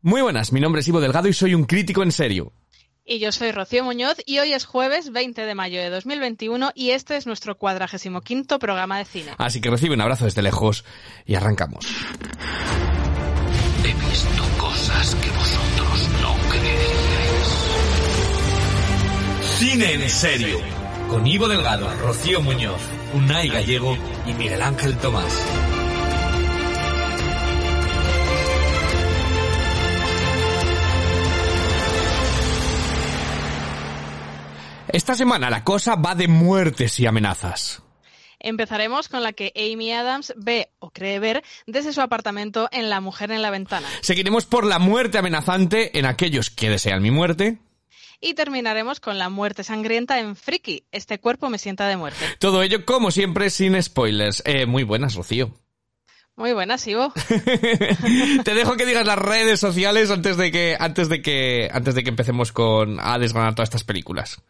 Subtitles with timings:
[0.00, 2.52] Muy buenas, mi nombre es Ivo Delgado y soy un crítico en serio.
[3.04, 6.90] Y yo soy Rocío Muñoz y hoy es jueves 20 de mayo de 2021 y
[6.90, 9.32] este es nuestro cuadragésimo quinto programa de cine.
[9.38, 10.84] Así que recibe un abrazo desde lejos
[11.26, 11.86] y arrancamos.
[13.82, 17.48] He visto cosas que vosotros no creeríais.
[19.58, 20.58] Cine en serio.
[21.08, 22.82] Con Ivo Delgado, Rocío Muñoz,
[23.14, 23.96] Unai Gallego
[24.26, 25.77] y Miguel Ángel Tomás.
[34.92, 37.82] Esta semana la cosa va de muertes y amenazas.
[38.40, 43.00] Empezaremos con la que Amy Adams ve o cree ver desde su apartamento en La
[43.00, 43.86] Mujer en la Ventana.
[44.00, 47.58] Seguiremos por la muerte amenazante en aquellos que desean mi muerte.
[48.20, 50.84] Y terminaremos con la muerte sangrienta en Friki.
[50.90, 52.24] Este cuerpo me sienta de muerte.
[52.38, 54.42] Todo ello, como siempre, sin spoilers.
[54.46, 55.52] Eh, muy buenas, Rocío.
[56.34, 57.12] Muy buenas, Ivo.
[58.44, 62.02] Te dejo que digas las redes sociales antes de que, antes de que, antes de
[62.02, 64.40] que empecemos con a desgranar todas estas películas.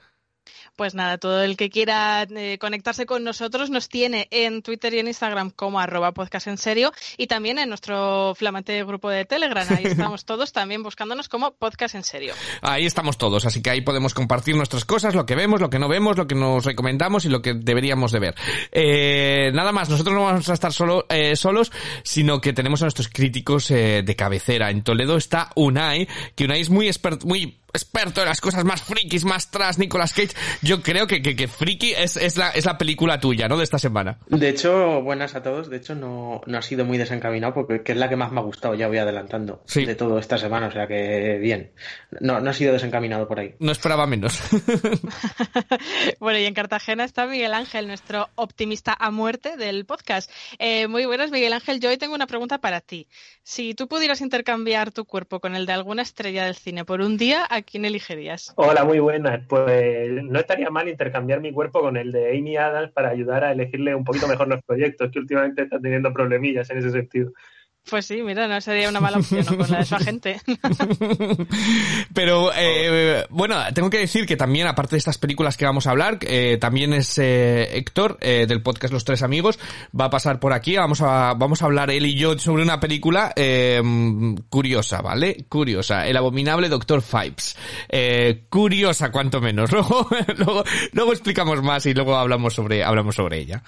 [0.79, 5.01] Pues nada, todo el que quiera eh, conectarse con nosotros nos tiene en Twitter y
[5.01, 9.67] en Instagram como arroba podcast en serio y también en nuestro flamante grupo de Telegram.
[9.77, 12.33] Ahí estamos todos también buscándonos como podcast en serio.
[12.63, 15.81] Ahí estamos todos, así que ahí podemos compartir nuestras cosas, lo que vemos, lo que
[15.81, 18.35] no vemos, lo que nos recomendamos y lo que deberíamos de ver.
[18.71, 21.73] Eh, nada más, nosotros no vamos a estar solo, eh, solos,
[22.05, 24.71] sino que tenemos a nuestros críticos eh, de cabecera.
[24.71, 26.07] En Toledo está Unai,
[26.37, 30.13] que Unai es muy experto, muy experto en las cosas más frikis, más tras Nicolas
[30.13, 30.35] Cage.
[30.63, 33.57] Yo creo que, que, que friki es, es, la, es la película tuya, ¿no?
[33.57, 34.19] De esta semana.
[34.29, 35.69] De hecho, buenas a todos.
[35.71, 38.41] De hecho, no, no ha sido muy desencaminado porque que es la que más me
[38.41, 39.85] ha gustado, ya voy adelantando, Sí.
[39.85, 40.69] de todo esta semana.
[40.69, 41.73] O sea que bien.
[42.21, 43.55] No, no ha sido desencaminado por ahí.
[43.59, 44.41] No esperaba menos.
[46.21, 50.31] bueno, y en Cartagena está Miguel Ángel, nuestro optimista a muerte del podcast.
[50.59, 51.81] Eh, muy buenas, Miguel Ángel.
[51.81, 53.07] Yo hoy tengo una pregunta para ti.
[53.43, 57.17] Si tú pudieras intercambiar tu cuerpo con el de alguna estrella del cine por un
[57.17, 58.53] día, ¿a quién elegirías?
[58.57, 59.41] Hola, muy buenas.
[59.49, 63.53] Pues no estaría mal intercambiar mi cuerpo con el de Amy Adams para ayudar a
[63.53, 67.33] elegirle un poquito mejor los proyectos, que últimamente está teniendo problemillas en ese sentido.
[67.89, 69.57] Pues sí, mira, no sería una mala opción ¿no?
[69.57, 70.41] con la de su agente.
[72.15, 75.91] Pero eh, bueno, tengo que decir que también, aparte de estas películas que vamos a
[75.91, 79.59] hablar, eh, también es eh, Héctor eh, del podcast Los Tres Amigos,
[79.99, 82.81] va a pasar por aquí, vamos a, vamos a hablar él y yo sobre una
[82.81, 83.83] película eh,
[84.51, 85.45] curiosa, ¿vale?
[85.49, 87.57] Curiosa, El abominable Doctor Fipes.
[87.89, 89.71] Eh, curiosa, cuanto menos.
[89.79, 93.63] Luego, luego, luego explicamos más y luego hablamos sobre, hablamos sobre ella.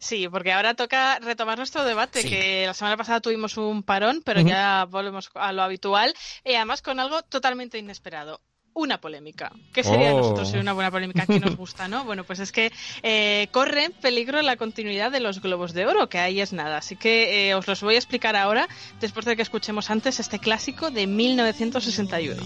[0.00, 2.28] Sí, porque ahora toca retomar nuestro debate, Sí.
[2.28, 6.82] que la semana pasada tuvimos un parón, pero ya volvemos a lo habitual, y además
[6.82, 8.40] con algo totalmente inesperado.
[8.76, 9.52] Una polémica.
[9.72, 10.18] ¿Qué sería de Oh.
[10.18, 12.04] nosotros si una buena polémica que nos gusta, no?
[12.04, 12.72] Bueno, pues es que
[13.04, 16.78] eh, corre en peligro la continuidad de los Globos de Oro, que ahí es nada.
[16.78, 18.66] Así que eh, os los voy a explicar ahora,
[19.00, 22.42] después de que escuchemos antes este clásico de 1961.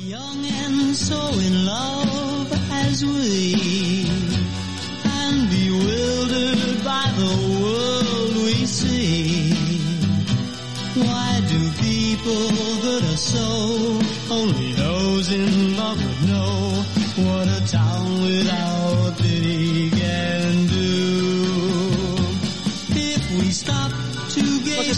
[5.51, 9.53] Bewildered by the world we see.
[10.95, 12.49] Why do people
[12.85, 13.49] that are so
[14.35, 16.85] only those in love would know
[17.27, 22.17] what a town without pity can do?
[22.97, 23.98] If we stop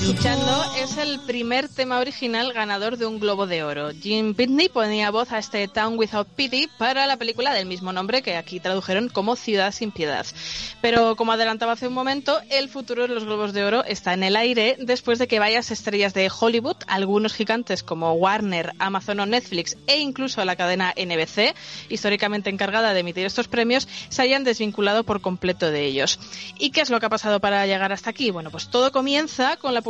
[0.01, 3.91] escuchando es el primer tema original ganador de un Globo de Oro.
[3.91, 8.23] Jim Pitney ponía voz a este Town Without Pity para la película del mismo nombre
[8.23, 10.25] que aquí tradujeron como Ciudad sin Piedad.
[10.81, 14.23] Pero como adelantaba hace un momento, el futuro de los Globos de Oro está en
[14.23, 19.27] el aire después de que varias estrellas de Hollywood, algunos gigantes como Warner, Amazon o
[19.27, 21.55] Netflix e incluso la cadena NBC,
[21.91, 26.19] históricamente encargada de emitir estos premios, se hayan desvinculado por completo de ellos.
[26.59, 28.31] ¿Y qué es lo que ha pasado para llegar hasta aquí?
[28.31, 29.83] Bueno, pues todo comienza con la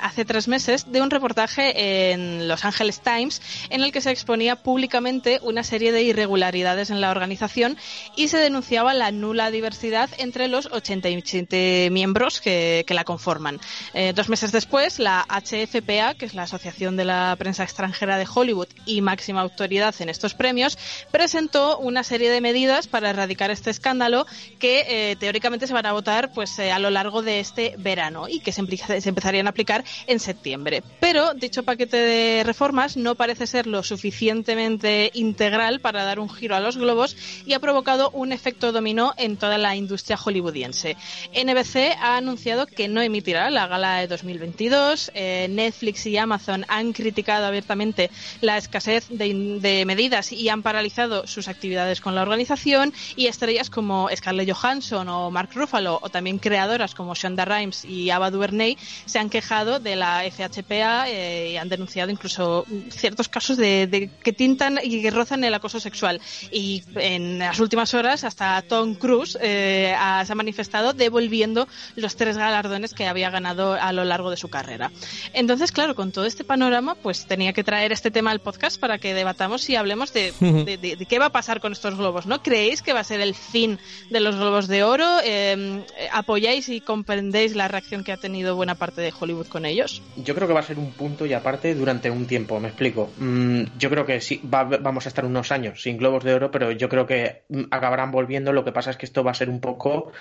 [0.00, 4.56] hace tres meses de un reportaje en Los Angeles Times en el que se exponía
[4.56, 7.76] públicamente una serie de irregularidades en la organización
[8.16, 13.60] y se denunciaba la nula diversidad entre los 87 miembros que, la conforman.
[13.94, 18.26] Eh, dos meses después, la HFPA, que es la Asociación de la Prensa Extranjera de
[18.32, 20.76] Hollywood y máxima autoridad en estos premios,
[21.12, 24.26] presentó una serie de medidas para erradicar este escándalo
[24.58, 28.28] que eh, teóricamente se van a votar pues eh, a lo largo de este verano
[28.28, 30.82] y que se, se empezarían aplicar en septiembre.
[31.00, 36.56] Pero dicho paquete de reformas no parece ser lo suficientemente integral para dar un giro
[36.56, 37.16] a los globos
[37.46, 40.96] y ha provocado un efecto dominó en toda la industria hollywoodiense.
[41.32, 45.10] NBC ha anunciado que no emitirá la gala de 2022.
[45.14, 48.10] Eh, Netflix y Amazon han criticado abiertamente
[48.40, 53.70] la escasez de, de medidas y han paralizado sus actividades con la organización y estrellas
[53.70, 58.76] como Scarlett Johansson o Mark Ruffalo o también creadoras como Shonda Rhimes y Ava DuVernay
[59.06, 64.10] se han quejado de la FHPA eh, y han denunciado incluso ciertos casos de, de
[64.22, 66.20] que tintan y que rozan el acoso sexual.
[66.52, 71.66] Y en las últimas horas hasta Tom Cruise eh, ha- se ha manifestado devolviendo
[71.96, 74.90] los tres galardones que había ganado a lo largo de su carrera.
[75.32, 78.98] Entonces, claro, con todo este panorama, pues tenía que traer este tema al podcast para
[78.98, 82.26] que debatamos y hablemos de, de- de- de qué va a pasar con estos globos,
[82.26, 82.42] ¿no?
[82.42, 83.78] ¿Creéis que va a ser el fin
[84.10, 85.06] de los globos de oro?
[85.24, 90.02] Eh, ¿Apoyáis y comprendéis la reacción que ha tenido buena parte de Hollywood con ellos?
[90.16, 93.10] Yo creo que va a ser un punto y aparte durante un tiempo, me explico.
[93.18, 96.50] Mm, yo creo que sí, va- vamos a estar unos años sin globos de oro,
[96.50, 98.52] pero yo creo que mm, acabarán volviendo.
[98.52, 100.12] Lo que pasa es que esto va a ser un poco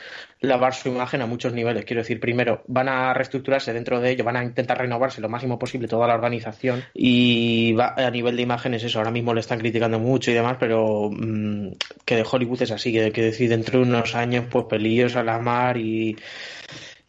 [0.42, 1.86] lavar su imagen a muchos niveles.
[1.86, 5.58] Quiero decir, primero, van a reestructurarse dentro de ello, van a intentar renovarse lo máximo
[5.60, 9.60] posible toda la organización y va, a nivel de imágenes eso, ahora mismo le están
[9.60, 11.70] criticando mucho y demás, pero mm,
[12.06, 15.24] que de Hollywood es así, que, que decir, dentro de unos años, pues pelillos a
[15.24, 16.16] la mar y,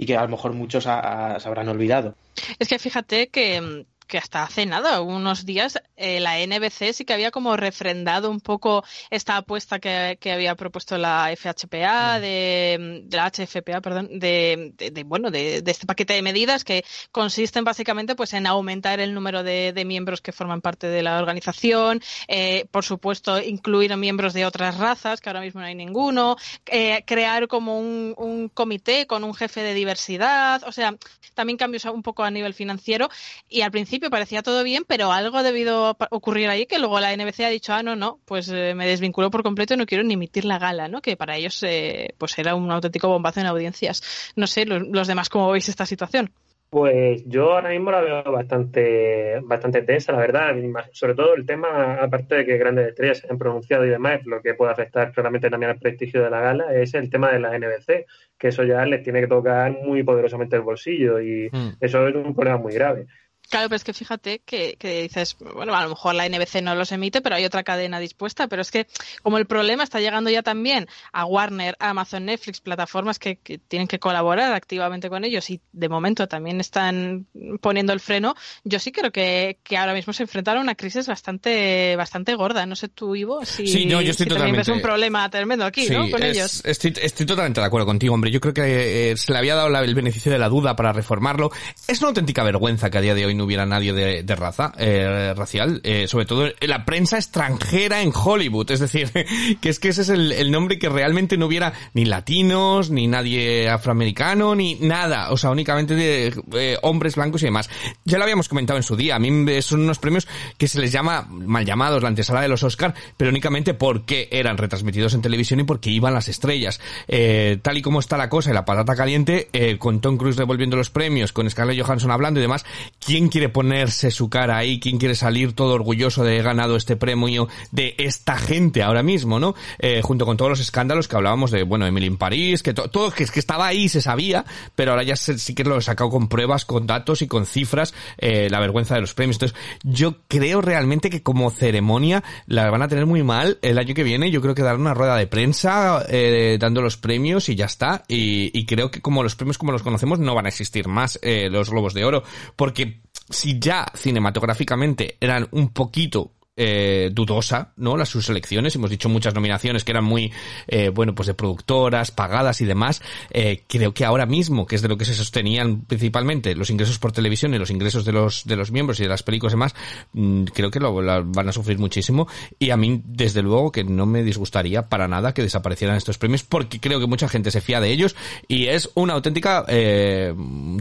[0.00, 2.14] y que a lo mejor muchos se habrán olvidado.
[2.58, 7.15] Es que fíjate que, que hasta hace nada, unos días, eh, la NBC sí que
[7.15, 13.17] había como refrendado un poco esta apuesta que, que había propuesto la FHPA, de, de
[13.17, 18.17] la HFPA, perdón, de, de- de, bueno, de, este paquete de medidas que consisten básicamente
[18.17, 22.67] pues en aumentar el número de, de miembros que forman parte de la organización, eh,
[22.73, 26.37] por supuesto incluir a miembros de otras razas, que ahora mismo no hay ninguno,
[26.67, 30.97] eh, crear como un, un comité con un jefe de diversidad, o sea,
[31.35, 33.09] también cambios un poco a nivel financiero
[33.49, 37.14] y al principio parecía todo bien, pero algo ha debido ocurrir ahí que luego la
[37.14, 40.05] NBC ha dicho, ah, no, no, pues eh, me desvinculo por completo y no quiero
[40.05, 41.02] ni emitir la gala, ¿no?
[41.02, 44.32] Que para ellos eh, pues era un auténtico bombazo en audiencias.
[44.37, 46.31] No sé, los, los demás, ¿cómo veis esta situación?
[46.70, 50.55] Pues yo ahora mismo la veo bastante, bastante tensa, la verdad.
[50.93, 54.41] Sobre todo el tema, aparte de que grandes estrellas se han pronunciado y demás, lo
[54.41, 57.58] que puede afectar claramente también al prestigio de la gala, es el tema de la
[57.58, 58.06] NBC,
[58.38, 61.70] que eso ya les tiene que tocar muy poderosamente el bolsillo y Mm.
[61.81, 63.06] eso es un problema muy grave.
[63.50, 66.75] Claro, pero es que fíjate que, que dices, bueno, a lo mejor la NBC no
[66.76, 68.47] los emite, pero hay otra cadena dispuesta.
[68.49, 68.87] Pero es que
[69.23, 73.88] como el problema está llegando ya también a Warner, Amazon, Netflix, plataformas que, que tienen
[73.88, 77.26] que colaborar activamente con ellos y de momento también están
[77.61, 81.06] poniendo el freno, yo sí creo que, que ahora mismo se enfrentaron a una crisis
[81.08, 82.67] bastante bastante gorda.
[82.67, 85.29] No sé tú, Ivo, si, Sí, no, yo estoy si también ves totalmente- un problema
[85.29, 86.08] tremendo aquí, ¿no?
[86.11, 86.62] Con es- ellos.
[86.64, 88.31] Estoy, estoy totalmente de acuerdo contigo, hombre.
[88.31, 90.93] Yo creo que eh, se le había dado la- el beneficio de la duda para
[90.93, 91.50] reformarlo.
[91.88, 95.32] Es una auténtica vergüenza que a día de hoy no hubiera nadie de, raza eh,
[95.34, 98.70] racial, eh, sobre todo la prensa extranjera en Hollywood.
[98.70, 99.10] Es decir,
[99.60, 103.69] que es que ese es el, nombre que realmente no hubiera ni latinos, ni nadie
[103.70, 105.31] afroamericano, ni nada.
[105.31, 107.70] O sea, únicamente de eh, hombres blancos y demás.
[108.04, 109.16] Ya lo habíamos comentado en su día.
[109.16, 109.31] A mí
[109.62, 110.28] son unos premios
[110.58, 114.58] que se les llama mal llamados la antesala de los Oscar, pero únicamente porque eran
[114.58, 116.78] retransmitidos en televisión y porque iban las estrellas.
[117.08, 120.37] Eh, tal y como está la cosa y la patata caliente, eh, con Tom Cruise
[120.37, 122.66] devolviendo los premios, con Scarlett Johansson hablando y demás,
[123.04, 124.79] ¿quién quiere ponerse su cara ahí?
[124.81, 129.40] ¿Quién quiere salir todo orgulloso de haber ganado este premio de esta gente ahora mismo,
[129.40, 129.54] no?
[129.78, 132.88] Eh, junto con todos los escándalos que hablábamos de, bueno, Emily en París, que to-
[132.90, 136.11] todo, que, que estaba ahí, se sabía, pero ahora ya sí que lo he sacado
[136.11, 139.37] con pruebas, con datos y con cifras, eh, la vergüenza de los premios.
[139.37, 143.95] Entonces, yo creo realmente que como ceremonia la van a tener muy mal el año
[143.95, 144.31] que viene.
[144.31, 148.04] Yo creo que darán una rueda de prensa eh, dando los premios y ya está.
[148.09, 151.19] Y, y creo que como los premios como los conocemos no van a existir más
[151.23, 152.23] eh, los Globos de Oro.
[152.57, 156.32] Porque si ya cinematográficamente eran un poquito
[156.62, 157.97] eh, dudosa, ¿no?
[157.97, 160.31] Las sus selecciones, hemos dicho muchas nominaciones que eran muy,
[160.69, 163.00] eh, bueno, pues de productoras, pagadas y demás.
[163.31, 166.99] Eh, creo que ahora mismo, que es de lo que se sostenían principalmente los ingresos
[166.99, 169.57] por televisión y los ingresos de los, de los miembros y de las películas y
[169.57, 169.75] demás,
[170.12, 172.29] mm, creo que lo, van a sufrir muchísimo.
[172.59, 176.43] Y a mí, desde luego, que no me disgustaría para nada que desaparecieran estos premios,
[176.43, 178.17] porque creo que mucha gente se fía de ellos
[178.49, 180.35] y es una auténtica eh,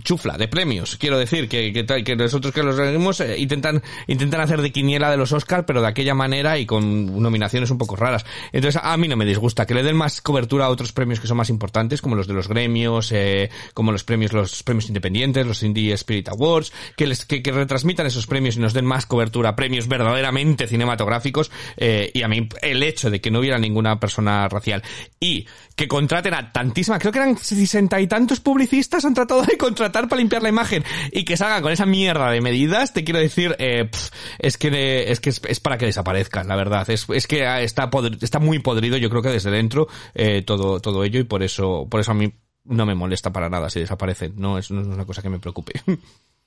[0.04, 0.98] chufla de premios.
[0.98, 5.10] Quiero decir que, que, que nosotros que los seguimos eh, intentan, intentan hacer de quiniela
[5.10, 8.26] de los Oscar pero de aquella manera y con nominaciones un poco raras.
[8.52, 11.28] Entonces, a mí no me disgusta que le den más cobertura a otros premios que
[11.28, 15.46] son más importantes, como los de los gremios, eh, como los premios, los premios independientes,
[15.46, 19.06] los Indie Spirit Awards, que les, que, que retransmitan esos premios y nos den más
[19.06, 24.00] cobertura premios verdaderamente cinematográficos, eh, y a mí el hecho de que no hubiera ninguna
[24.00, 24.82] persona racial
[25.20, 25.46] y
[25.80, 30.10] que contraten a tantísimas, creo que eran sesenta y tantos publicistas han tratado de contratar
[30.10, 33.56] para limpiar la imagen y que salgan con esa mierda de medidas, te quiero decir,
[33.60, 36.90] eh, pf, es que es que es, para que desaparezcan, la verdad.
[36.90, 41.06] Es, es que está está muy podrido, yo creo que desde dentro eh, todo todo
[41.06, 42.34] ello y por eso por eso a mí
[42.66, 44.34] no me molesta para nada si desaparecen.
[44.36, 45.82] No es, no es una cosa que me preocupe.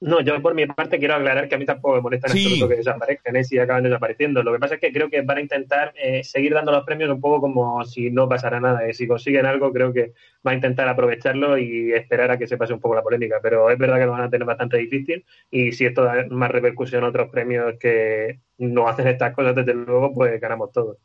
[0.00, 2.44] No, yo por mi parte quiero aclarar que a mí tampoco me molesta en Sí.
[2.44, 3.44] absoluto que desaparezcan ¿eh?
[3.44, 4.42] si acaban desapareciendo.
[4.42, 7.10] Lo que pasa es que creo que van a intentar eh, seguir dando los premios
[7.10, 8.86] un poco como si no pasara nada.
[8.88, 8.94] ¿eh?
[8.94, 10.14] Si consiguen algo, creo que
[10.46, 13.40] va a intentar aprovecharlo y esperar a que se pase un poco la polémica.
[13.42, 16.50] Pero es verdad que lo van a tener bastante difícil y si esto da más
[16.50, 20.98] repercusión a otros premios que no hacen estas cosas, desde luego, pues ganamos todos.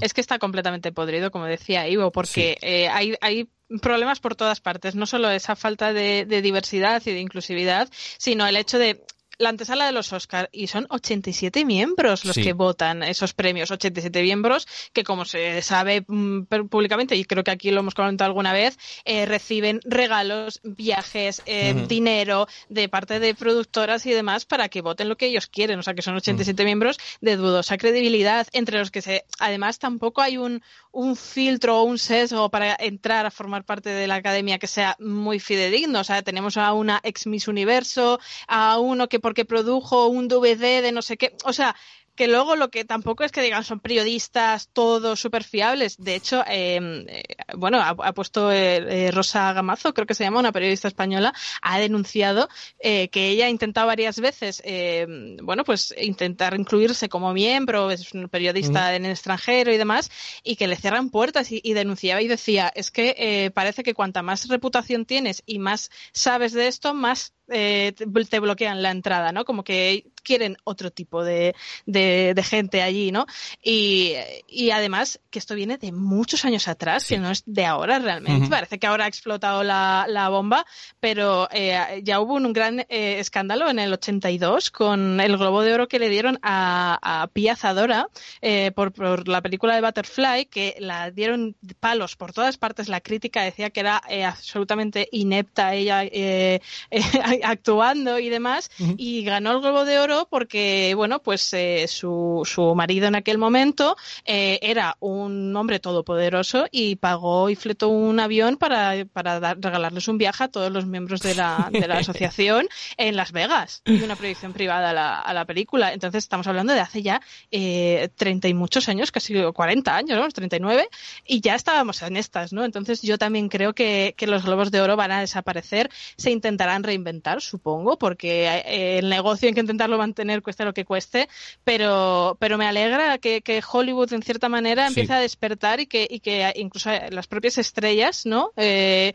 [0.00, 3.48] Es que está completamente podrido, como decía Ivo, porque eh, hay, hay
[3.82, 4.94] problemas por todas partes.
[4.94, 9.02] No solo esa falta de, de diversidad y de inclusividad, sino el hecho de
[9.40, 12.42] la antesala de los Oscar y son 87 miembros los Sí.
[12.44, 17.50] que votan esos premios, 87 miembros que como se sabe mm, públicamente y creo que
[17.50, 23.34] aquí lo hemos comentado alguna vez, eh, reciben regalos, viajes, eh, dinero de parte de
[23.34, 26.64] productoras y demás para que voten lo que ellos quieren, o sea que son 87
[26.64, 31.84] miembros de dudosa credibilidad entre los que se además tampoco hay un un filtro o
[31.84, 36.00] un sesgo para entrar a formar parte de la academia que sea muy fidedigno.
[36.00, 38.18] O sea, tenemos a una ex Miss Universo,
[38.48, 41.36] a uno que porque produjo un DVD de no sé qué.
[41.44, 41.76] O sea,
[42.20, 45.96] que luego lo que tampoco es que digan son periodistas todos súper fiables.
[45.96, 47.22] De hecho, eh, eh,
[47.56, 51.32] bueno, ha, ha puesto eh, eh, Rosa Gamazo, creo que se llama, una periodista española,
[51.62, 55.06] ha denunciado eh, que ella ha intentado varias veces, eh,
[55.42, 60.10] bueno, pues intentar incluirse como miembro, es un periodista en el extranjero y demás,
[60.42, 63.94] y que le cierran puertas y, y denunciaba y decía, es que eh, parece que
[63.94, 69.32] cuanta más reputación tienes y más sabes de esto, más eh, te bloquean la entrada,
[69.32, 69.44] ¿no?
[69.44, 71.54] Como que quieren otro tipo de,
[71.86, 73.26] de, de gente allí, ¿no?
[73.62, 74.14] Y,
[74.48, 77.14] y además que esto viene de muchos años atrás, Sí.
[77.14, 78.48] que no es de ahora realmente.
[78.48, 80.64] Parece que ahora ha explotado la, la bomba,
[81.00, 85.74] pero eh, ya hubo un gran eh, escándalo en el 82 con el Globo de
[85.74, 88.08] Oro que le dieron a, a Pia Zadora
[88.42, 92.88] eh, por, por la película de Butterfly, que la dieron palos por todas partes.
[92.88, 99.24] La crítica decía que era eh, absolutamente inepta ella eh, eh, actuando y demás, y
[99.24, 103.96] ganó el Globo de Oro porque, bueno, pues eh, su, su marido en aquel momento
[104.24, 110.08] eh, era un hombre todopoderoso y pagó y fletó un avión para, para dar- regalarles
[110.08, 114.02] un viaje a todos los miembros de la, de la asociación en Las Vegas y
[114.02, 115.92] una proyección privada a la, a la película.
[115.92, 117.20] Entonces estamos hablando de hace ya
[117.50, 120.28] eh, 30 y muchos años, casi 40 años, ¿no?
[120.28, 120.88] 39,
[121.26, 122.64] y ya estábamos en estas, ¿no?
[122.64, 126.82] Entonces yo también creo que, que los globos de oro van a desaparecer, se intentarán
[126.82, 131.28] reinventar, supongo, porque eh, el negocio hay que intentarlo mantener cueste lo que cueste,
[131.64, 134.88] pero, pero me alegra que, que Hollywood en cierta manera Sí.
[135.00, 138.50] empiece a despertar y que, y que incluso las propias estrellas, ¿no?
[138.56, 139.12] Eh,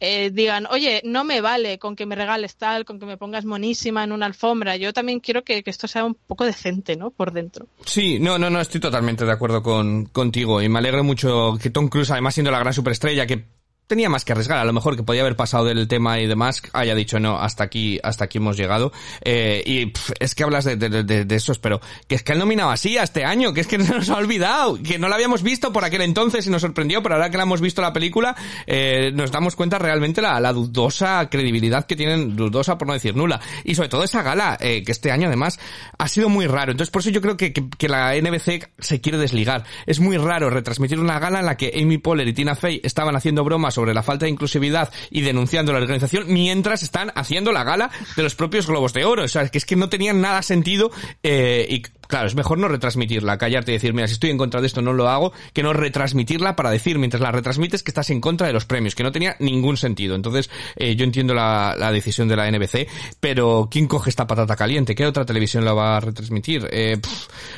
[0.00, 3.44] eh, digan, oye, no me vale con que me regales tal, con que me pongas
[3.44, 4.76] monísima en una alfombra.
[4.76, 7.10] Yo también quiero que, que esto sea un poco decente, ¿no?
[7.10, 7.66] Por dentro.
[7.84, 11.70] Sí, no, no, no, estoy totalmente de acuerdo con, contigo y me alegro mucho que
[11.70, 13.44] Tom Cruise, además siendo la gran superestrella que
[13.88, 16.62] tenía más que arriesgar, a lo mejor que podía haber pasado del tema y demás,
[16.74, 18.92] haya dicho no, hasta aquí, hasta aquí hemos llegado.
[19.22, 22.32] Eh, y pff, es que hablas de, de, de, de esos, pero que es que
[22.32, 25.08] él nominado así a este año, que es que se nos ha olvidado, que no
[25.08, 27.80] lo habíamos visto por aquel entonces y nos sorprendió, pero ahora que la hemos visto
[27.80, 32.86] la película, eh, nos damos cuenta realmente la, la dudosa credibilidad que tienen, dudosa por
[32.86, 33.40] no decir nula.
[33.64, 35.58] Y sobre todo esa gala, eh, que este año además
[35.96, 36.72] ha sido muy raro.
[36.72, 39.64] Entonces por eso yo creo que, que, que la NBC se quiere desligar.
[39.86, 43.16] Es muy raro retransmitir una gala en la que Amy Poehler y Tina Fey estaban
[43.16, 47.62] haciendo bromas sobre la falta de inclusividad y denunciando la organización mientras están haciendo la
[47.62, 49.22] gala de los propios Globos de Oro.
[49.22, 50.90] O sea, que es que no tenían nada sentido
[51.22, 54.60] eh, y claro, es mejor no retransmitirla, callarte y decir, mira, si estoy en contra
[54.60, 58.10] de esto no lo hago, que no retransmitirla para decir mientras la retransmites que estás
[58.10, 60.16] en contra de los premios, que no tenía ningún sentido.
[60.16, 62.88] Entonces, eh, yo entiendo la, decisión de la NBC,
[63.20, 64.94] pero ¿quién coge esta patata caliente?
[64.94, 66.68] ¿Qué otra televisión la va a retransmitir?
[66.70, 67.00] Eh,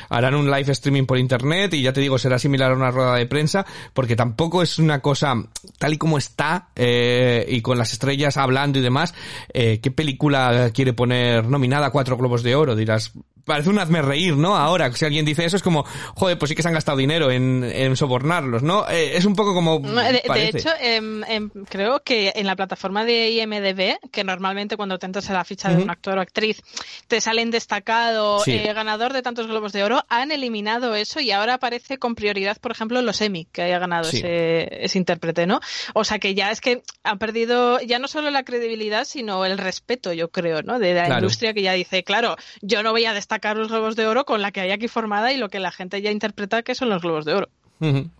[0.09, 3.15] harán un live streaming por internet y ya te digo, será similar a una rueda
[3.15, 5.35] de prensa, porque tampoco es una cosa
[5.77, 9.13] tal y como está, eh, y con las estrellas hablando y demás,
[9.53, 12.75] eh, ¿qué película quiere poner nominada a cuatro globos de oro?
[12.75, 13.13] Dirás,
[13.45, 14.55] parece un hazme reír, ¿no?
[14.57, 15.83] Ahora, si alguien dice eso es como,
[16.15, 18.87] joder, pues sí que se han gastado dinero en, en sobornarlos, ¿no?
[18.89, 19.79] Eh, es un poco como...
[19.79, 24.99] De, de hecho, em, em, creo que en la plataforma de IMDB, que normalmente cuando
[24.99, 25.83] te entras a la ficha de Ujú.
[25.83, 26.61] un actor o actriz
[27.07, 28.51] te salen destacado, Sí.
[28.53, 32.57] eh, ganador de tantos globos de oro, han eliminado eso y ahora aparece con prioridad,
[32.59, 34.17] por ejemplo, los Emmy que haya ganado Sí.
[34.17, 35.59] ese, ese intérprete, ¿no?
[35.93, 39.57] O sea que ya es que han perdido ya no solo la credibilidad, sino el
[39.57, 40.79] respeto, yo creo, ¿no?
[40.79, 41.21] De la Claro.
[41.21, 44.41] industria que ya dice, claro, yo no voy a destacar los globos de oro con
[44.41, 47.01] la que hay aquí formada y lo que la gente ya interpreta que son los
[47.01, 47.49] globos de oro.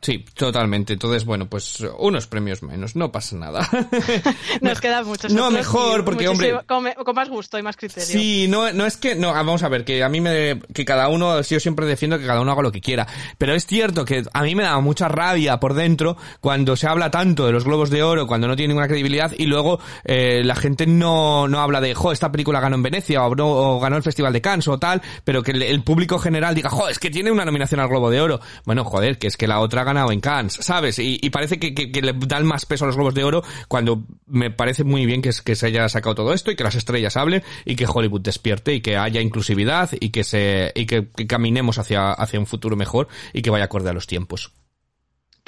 [0.01, 0.94] Sí, totalmente.
[0.94, 3.68] Entonces, bueno, pues unos premios menos, no pasa nada.
[4.62, 5.32] Nos quedan muchos.
[5.32, 8.03] No, mejor, porque, hombre- Con, con más gusto y más criterio.
[8.06, 10.84] Sí, no, no es que, no, ah, vamos a ver, que a mí me, que
[10.86, 14.03] cada uno, yo siempre defiendo que cada uno haga lo que quiera, pero es cierto
[14.06, 17.63] que a mí me da mucha rabia por dentro cuando se habla tanto de los
[17.63, 21.60] globos de oro, cuando no tiene ninguna credibilidad y luego eh, la gente no, no
[21.62, 24.41] habla de, jo, esta película ganó en Venecia o, no- o ganó el Festival de
[24.41, 27.46] Cannes o tal, pero que el, el público general diga, jo, es que tiene una
[27.46, 28.39] nominación al Globo de Oro.
[28.65, 30.98] Bueno, joder, que es que la otra ha ganado en Cannes, ¿sabes?
[30.98, 34.86] Y, parece que, le dan más peso a los Globos de Oro cuando me parece
[34.86, 37.86] muy bien que se haya sacado todo esto y que las estrellas hablen y que
[37.86, 42.39] Hollywood despierte y que haya inclusividad y que se y que, que caminemos hacia, hacia
[42.39, 44.53] un futuro mejor y que vaya acorde a los tiempos.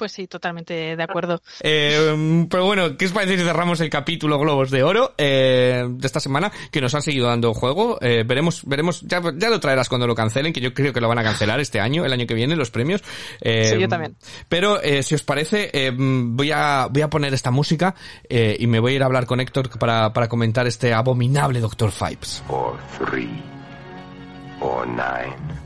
[0.03, 1.41] Pues sí, totalmente de acuerdo.
[1.61, 6.05] Eh, pero bueno, ¿qué os parece si cerramos el capítulo Globos de Oro eh, de
[6.05, 7.99] esta semana que nos han seguido dando juego?
[8.01, 11.07] Eh, veremos, veremos, ya, ya lo traerás cuando lo cancelen, que yo creo que lo
[11.07, 13.01] van a cancelar este año, el año que viene, los premios.
[13.39, 14.17] Eh, Sí, yo también.
[14.49, 17.95] Pero eh, si os parece, eh, voy a voy a poner esta música
[18.27, 21.61] eh, y me voy a ir a hablar con Héctor para, para comentar este abominable
[21.61, 22.43] Doctor Fipes.
[22.49, 23.41] or three,
[24.59, 25.62] or nine.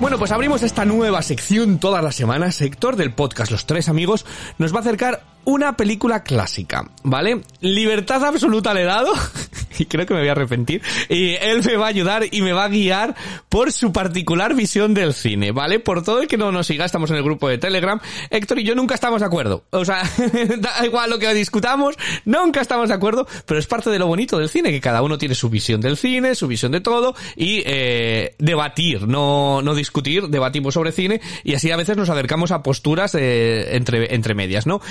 [0.00, 2.60] Bueno, pues abrimos esta nueva sección todas las semanas.
[2.60, 4.24] Héctor del podcast Los Tres Amigos
[4.56, 7.40] nos va a acercar una película clásica, ¿vale?
[7.62, 9.14] Libertad absoluta le he dado
[9.78, 10.82] y creo que me voy a arrepentir.
[11.08, 13.14] Y él me va a ayudar y me va a guiar
[13.48, 15.80] por su particular visión del cine, ¿vale?
[15.80, 17.98] Por todo el que no nos siga, estamos en el grupo de Telegram.
[18.28, 19.64] Héctor y yo nunca estamos de acuerdo.
[19.70, 20.02] O sea,
[20.58, 24.38] da igual lo que discutamos, nunca estamos de acuerdo, pero es parte de lo bonito
[24.38, 27.62] del cine, que cada uno tiene su visión del cine, su visión de todo y
[27.64, 32.62] eh, debatir, no, no discutir, debatimos sobre cine y así a veces nos acercamos a
[32.62, 34.82] posturas eh, entre, entre medias, ¿no?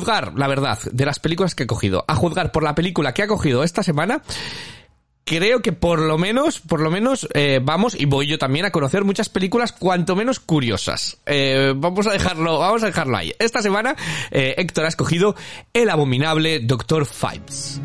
[0.00, 3.22] Juzgar, la verdad, de las películas que he cogido, a juzgar por la película que
[3.22, 4.22] ha cogido esta semana,
[5.24, 8.72] creo que por lo menos, por lo menos, eh, vamos, y voy yo también a
[8.72, 11.18] conocer muchas películas cuanto menos curiosas.
[11.26, 13.32] Eh, vamos a dejarlo, vamos a dejarlo ahí.
[13.38, 13.94] Esta semana,
[14.30, 15.36] eh, Héctor ha escogido
[15.74, 17.80] el abominable Doctor Fibes.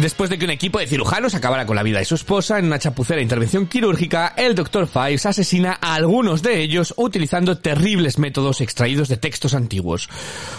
[0.00, 2.66] Después de que un equipo de cirujanos acabara con la vida de su esposa en
[2.66, 4.86] una chapucera intervención quirúrgica, el Dr.
[4.86, 10.08] Fives asesina a algunos de ellos utilizando terribles métodos extraídos de textos antiguos.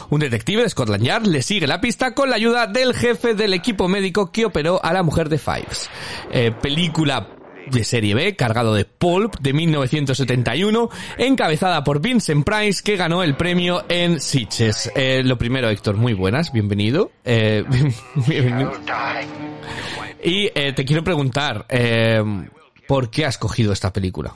[0.09, 3.53] Un detective de Scotland Yard le sigue la pista con la ayuda del jefe del
[3.53, 5.89] equipo médico que operó a la mujer de Fives.
[6.31, 7.38] Eh, película
[7.71, 13.35] de serie B, cargado de Pulp de 1971, encabezada por Vincent Price, que ganó el
[13.35, 14.91] premio en Sitges.
[14.95, 17.11] Eh, lo primero, Héctor, muy buenas, bienvenido.
[17.23, 17.63] Eh,
[18.27, 18.73] bienvenido.
[20.23, 21.65] Y eh, te quiero preguntar,
[22.87, 24.35] ¿por qué has cogido esta película?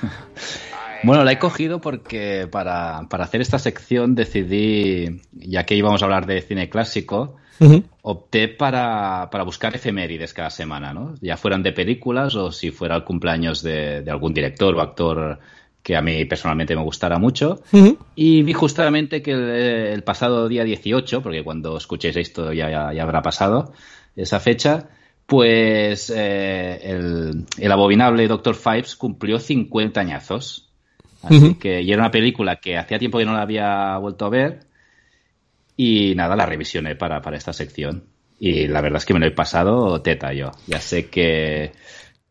[1.04, 6.06] Bueno, la he cogido porque para, para hacer esta sección decidí, ya que íbamos a
[6.06, 7.36] hablar de cine clásico,
[8.02, 11.14] opté para, para buscar efemérides cada semana, ¿no?
[11.20, 15.38] Ya fueran de películas o si fuera el cumpleaños de, de algún director o actor
[15.82, 17.62] que a mí personalmente me gustara mucho.
[18.16, 22.92] Y vi justamente que el, el pasado día 18, porque cuando escuchéis esto ya, ya,
[22.92, 23.72] ya habrá pasado
[24.16, 24.88] esa fecha,
[25.26, 28.54] pues eh, el, el abominable Dr.
[28.54, 30.68] Fives cumplió 50 añazos.
[31.22, 34.30] Así que, y era una película que hacía tiempo que no la había vuelto a
[34.30, 34.60] ver.
[35.76, 38.04] Y nada, la revisioné para, para esta sección.
[38.38, 40.52] Y la verdad es que me lo he pasado teta yo.
[40.66, 41.72] Ya sé que,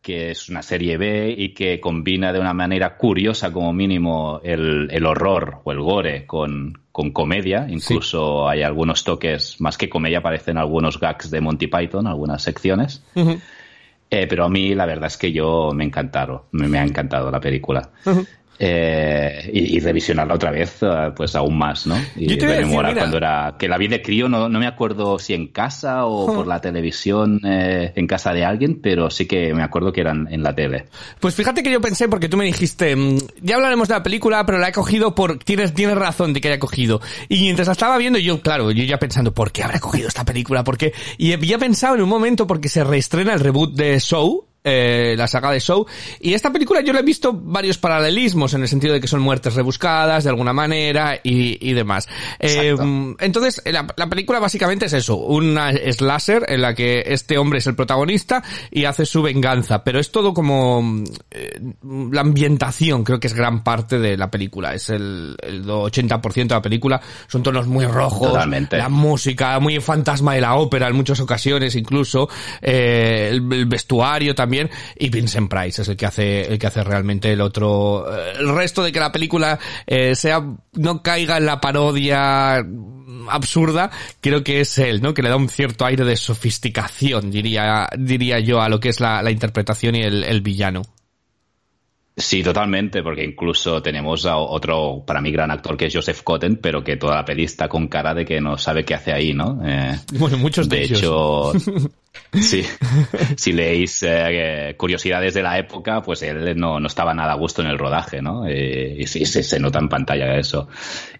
[0.01, 4.89] que es una serie B y que combina de una manera curiosa como mínimo el,
[4.91, 7.65] el horror o el gore con, con comedia.
[7.69, 13.03] Incluso hay algunos toques, más que comedia, aparecen algunos gags de Monty Python, algunas secciones.
[14.09, 17.31] Eh, pero a mí la verdad es que yo me encantaron, me, me ha encantado
[17.31, 17.89] la película.
[18.59, 21.97] Eh, y, y revisionarla otra vez, eh, pues aún más, ¿no?
[22.15, 23.55] Y Yo te iba a decir, rememorar cuando era.
[23.57, 26.61] Que la vi de crío, no, no me acuerdo si en casa o por la
[26.61, 30.53] televisión eh, en casa de alguien, pero sí que me acuerdo que eran en la
[30.53, 30.85] tele.
[31.19, 34.45] Pues fíjate que yo pensé, porque tú me dijiste, mm, ya hablaremos de la película,
[34.45, 37.01] pero la he cogido por, tienes, tienes razón de que haya cogido.
[37.29, 40.25] Y mientras la estaba viendo, yo, claro, yo ya pensando, ¿por qué habrá cogido esta
[40.25, 40.63] película?
[40.63, 40.93] ¿Por qué?
[41.17, 45.27] Y había pensado en un momento porque se reestrena el reboot de Show, eh, la
[45.27, 45.85] saga de Show.
[46.19, 49.21] Y esta película yo le he visto varios paralelismos en el sentido de que son
[49.21, 52.07] muertes rebuscadas de alguna manera y, y demás.
[52.39, 52.75] Eh,
[53.19, 57.67] entonces, la, la película básicamente es eso, una slasher en la que este hombre es
[57.67, 61.59] el protagonista y hace su venganza, pero es todo como eh,
[62.11, 66.55] la ambientación, creo que es gran parte de la película, es el, el 80% de
[66.55, 68.77] la película, son tonos muy rojos, Totalmente.
[68.77, 72.29] la música, muy fantasma de la ópera en muchas ocasiones incluso,
[72.61, 74.52] eh, el, el vestuario también,
[74.97, 78.53] y Vincent Price es el que hace, el que hace realmente el otro, eh, el
[78.55, 80.41] resto de que la película eh, sea,
[80.73, 82.63] no caiga en la parodia
[83.29, 85.13] absurda, creo que es él, ¿no?
[85.13, 88.99] Que le da un cierto aire de sofisticación, diría, diría yo, a lo que es
[88.99, 90.83] la, interpretación y el villano.
[92.15, 96.57] Sí, totalmente, porque incluso tenemos a otro, para mí, gran actor que es Joseph Cotten,
[96.57, 99.33] pero que toda la peli está con cara de que no sabe qué hace ahí,
[99.33, 99.59] ¿no?
[99.65, 101.53] Eh, Bueno, muchos de, de hecho,
[102.33, 102.63] sí,
[103.35, 107.63] si leéis eh, curiosidades de la época, pues él no, no estaba nada a gusto
[107.63, 108.45] en el rodaje, ¿no?
[108.45, 110.67] Eh, y sí, se, se nota en pantalla eso.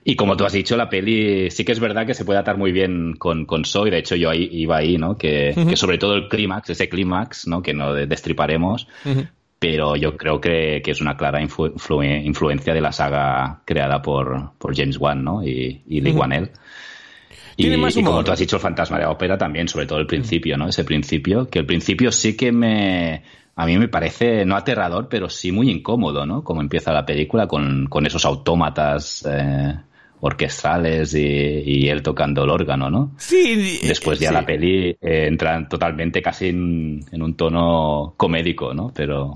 [0.04, 2.58] Y como tú has dicho, la peli sí que es verdad que se puede atar
[2.58, 5.18] muy bien con, con Soy, de hecho yo ahí, iba ahí, ¿no?
[5.18, 7.64] Que, que sobre todo el clímax, ese clímax, ¿no?
[7.64, 8.88] Que no destriparemos.
[9.64, 14.02] Pero yo creo que, que es una clara influ- influ- influencia de la saga creada
[14.02, 15.42] por, por James Wan, ¿no?
[15.44, 16.12] Y, y Lee.
[16.12, 16.52] Wanell.
[17.56, 19.86] Y, Tiene más y como tú has dicho, el fantasma de la ópera también, sobre
[19.86, 20.68] todo el principio, ¿no?
[20.68, 23.24] Ese principio, que el principio sí que me...
[23.56, 26.44] A mí me parece, no aterrador, pero sí muy incómodo, ¿no?
[26.44, 29.76] Como empieza la película con, con esos autómatas eh,
[30.22, 31.20] orquestrales y,
[31.64, 33.12] y él tocando el órgano, ¿no?
[33.18, 34.34] Sí, Después ya sí.
[34.34, 38.92] la peli eh, entra totalmente casi en, en un tono comédico, ¿no?
[38.96, 39.34] Pero,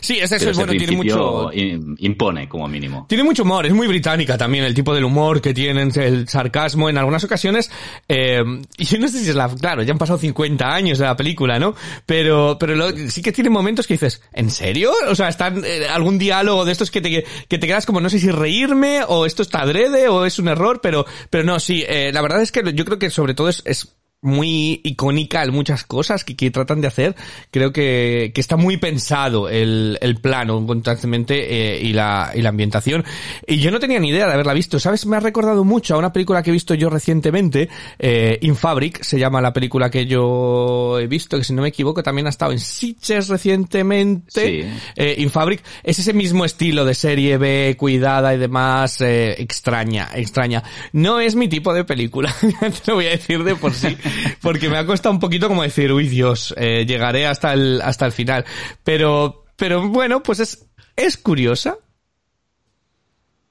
[0.00, 3.06] Sí, es eso, pero es bueno, tiene mucho, im- impone como mínimo.
[3.08, 6.88] Tiene mucho humor, es muy británica también el tipo del humor que tienen, el sarcasmo
[6.90, 7.70] en algunas ocasiones.
[8.08, 8.42] Eh,
[8.76, 11.16] y yo no sé si es la, claro, ya han pasado 50 años de la
[11.16, 11.74] película, ¿no?
[12.06, 14.92] Pero, pero lo- sí que tiene momentos que dices, ¿en serio?
[15.08, 18.10] O sea, están eh, algún diálogo de estos que te, que te quedas como no
[18.10, 21.84] sé si reírme o esto está adrede o es un error, pero, pero no, sí,
[21.88, 25.52] eh, la verdad es que yo creo que sobre todo es, es muy icónica en
[25.52, 27.14] muchas cosas que, que tratan de hacer.
[27.50, 32.48] Creo que, que está muy pensado el, el plano constantemente eh, y, la, y la
[32.48, 33.04] ambientación.
[33.46, 34.78] Y yo no tenía ni idea de haberla visto.
[34.80, 35.06] ¿Sabes?
[35.06, 39.02] Me ha recordado mucho a una película que he visto yo recientemente, eh, In Fabric,
[39.02, 42.30] se llama la película que yo he visto, que si no me equivoco también ha
[42.30, 44.28] estado en Sitges recientemente.
[44.28, 44.68] Sí.
[44.96, 50.10] Eh, In Fabric es ese mismo estilo de serie B, cuidada y demás, eh, extraña,
[50.14, 50.62] extraña.
[50.92, 53.96] No es mi tipo de película, te lo voy a decir de por sí,
[54.42, 58.06] porque me ha costado un poquito como decir, uy Dios, eh, llegaré hasta el, hasta
[58.06, 58.44] el final.
[58.84, 60.66] Pero, pero bueno, pues es,
[60.96, 61.78] es curiosa.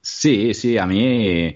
[0.00, 1.54] Sí, sí, a mí,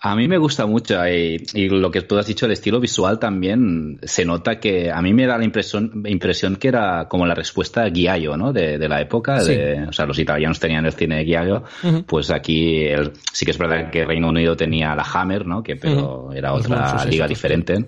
[0.00, 3.18] a mí me gusta mucho y, y lo que tú has dicho, el estilo visual
[3.18, 7.34] también se nota que a mí me da la impresión, impresión que era como la
[7.34, 8.52] respuesta a Giallo, ¿no?
[8.52, 9.54] De, de la época, Sí.
[9.56, 12.04] de- o sea, los italianos tenían el cine de Giallo, Ujú.
[12.04, 15.62] pues aquí el- sí que es verdad que Reino Unido tenía la Hammer, ¿no?
[15.64, 17.86] Que pero era otra liga diferente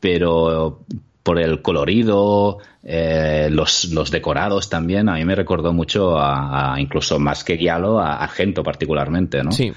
[0.00, 0.80] pero
[1.22, 6.80] por el colorido, eh, los, los decorados también, a mí me recordó mucho a, a-
[6.80, 9.50] incluso más que Giallo, a Argento particularmente, ¿no?
[9.50, 9.72] Sí.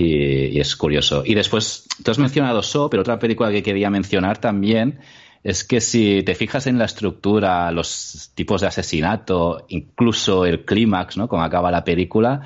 [0.00, 1.22] Y, es curioso.
[1.24, 5.00] Y después, tú has mencionado So, pero otra película que quería mencionar también
[5.42, 11.16] es que si te fijas en la estructura, los tipos de asesinato, incluso el clímax,
[11.16, 11.28] ¿no?
[11.28, 12.42] Como acaba la película,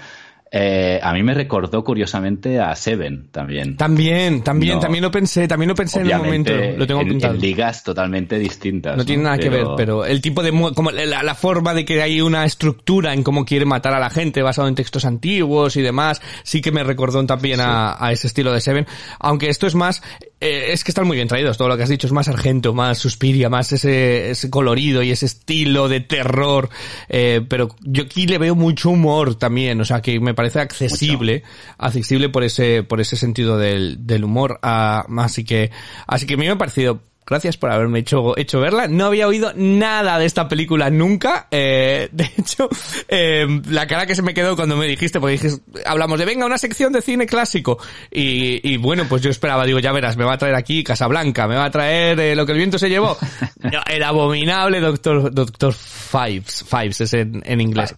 [0.55, 3.77] eh, a mí me recordó curiosamente a Seven también.
[3.79, 4.81] También, también, No.
[4.81, 8.39] también lo pensé, también lo pensé en el momento, lo tengo en, en ligas totalmente
[8.39, 8.97] distintas.
[8.97, 12.03] No tiene nada que ver, pero el tipo de como la, la forma de que
[12.03, 15.81] hay una estructura en cómo quiere matar a la gente basado en textos antiguos y
[15.83, 18.87] demás, sí que me recordó también a, a ese estilo de Seven,
[19.21, 20.03] aunque esto es más
[20.43, 22.75] eh, es que están muy bien traídos, todo lo que has dicho es más argento,
[22.75, 26.69] más suspiria, más ese, ese colorido y ese estilo de terror,
[27.09, 31.45] eh, pero yo aquí le veo mucho humor también, o sea que me parece accesible,
[31.79, 35.71] accesible por ese, por ese sentido del, del humor, ah, así que,
[36.09, 38.89] así que a mí me ha parecido Gracias por haberme hecho, hecho verla.
[38.89, 41.47] No había oído nada de esta película nunca.
[41.51, 42.69] Eh, de hecho,
[43.09, 46.47] eh, la cara que se me quedó cuando me dijiste, porque dijiste, hablamos de venga,
[46.47, 47.79] una sección de cine clásico.
[48.11, 51.47] Y, y bueno, pues yo esperaba, digo, ya verás, me va a traer aquí Casablanca,
[51.47, 53.17] me va a traer eh, lo que el viento se llevó.
[53.87, 57.95] El abominable Doctor, Doctor Fives, Fives es en, en inglés.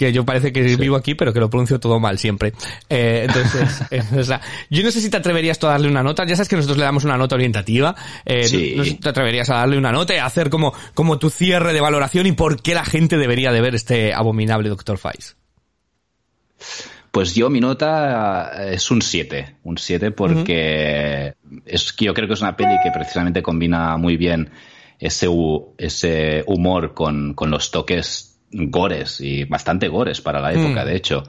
[0.00, 2.54] Que yo parece que vivo aquí, pero que lo pronuncio todo mal siempre.
[2.88, 6.24] Eh, entonces, eh, o sea, yo no sé si te atreverías a darle una nota.
[6.24, 7.94] Ya sabes que nosotros le damos una nota orientativa.
[8.24, 8.72] Eh, Sí.
[8.78, 11.28] no, sé si te atreverías a darle una nota y a hacer como, como tu
[11.28, 15.36] cierre de valoración y por qué la gente debería de ver este abominable Doctor Fives.
[17.10, 21.34] Pues yo mi nota es un 7, un 7 porque
[21.66, 24.50] es que yo creo que es una peli que precisamente combina muy bien
[24.98, 25.28] ese,
[25.76, 30.86] ese humor con, con los toques gores y bastante gores para la época, Mm.
[30.86, 31.22] de hecho,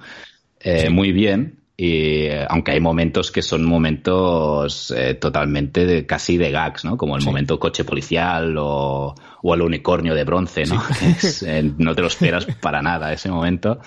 [0.59, 1.57] eh, muy bien.
[1.77, 6.95] Y aunque hay momentos que son momentos eh, totalmente de, casi de gags, ¿no?
[6.95, 10.83] Como el momento coche policial o, o el unicornio de bronce, ¿no?
[11.01, 13.79] Es, eh, no te lo esperas para nada ese momento.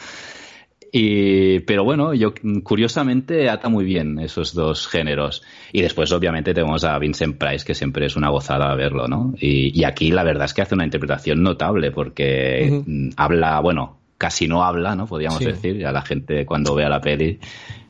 [0.96, 5.42] Y, pero bueno, yo curiosamente ata muy bien esos dos géneros.
[5.72, 9.34] Y después, obviamente, tenemos a Vincent Price, que siempre es una gozada verlo, ¿no?
[9.40, 13.96] Y, y aquí la verdad es que hace una interpretación notable, porque mm, habla, bueno,
[14.18, 15.06] casi no habla, ¿no?
[15.08, 15.46] Podríamos Sí.
[15.46, 15.78] decir.
[15.78, 17.40] Ya la gente cuando vea la peli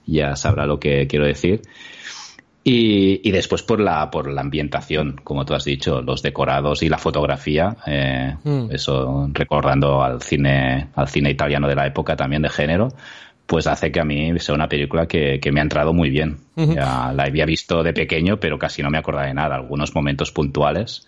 [0.06, 1.60] ya sabrá lo que quiero decir.
[2.66, 6.88] Y, y después por la, por la ambientación, como tú has dicho, los decorados y
[6.88, 8.70] la fotografía, eh, Mm.
[8.70, 12.88] eso recordando al cine, al cine italiano de la época también de género,
[13.46, 16.38] pues hace que a mí sea una película que, que me ha entrado muy bien.
[16.56, 20.32] Ya la había visto de pequeño, pero casi no me acordaba de nada, algunos momentos
[20.32, 21.06] puntuales.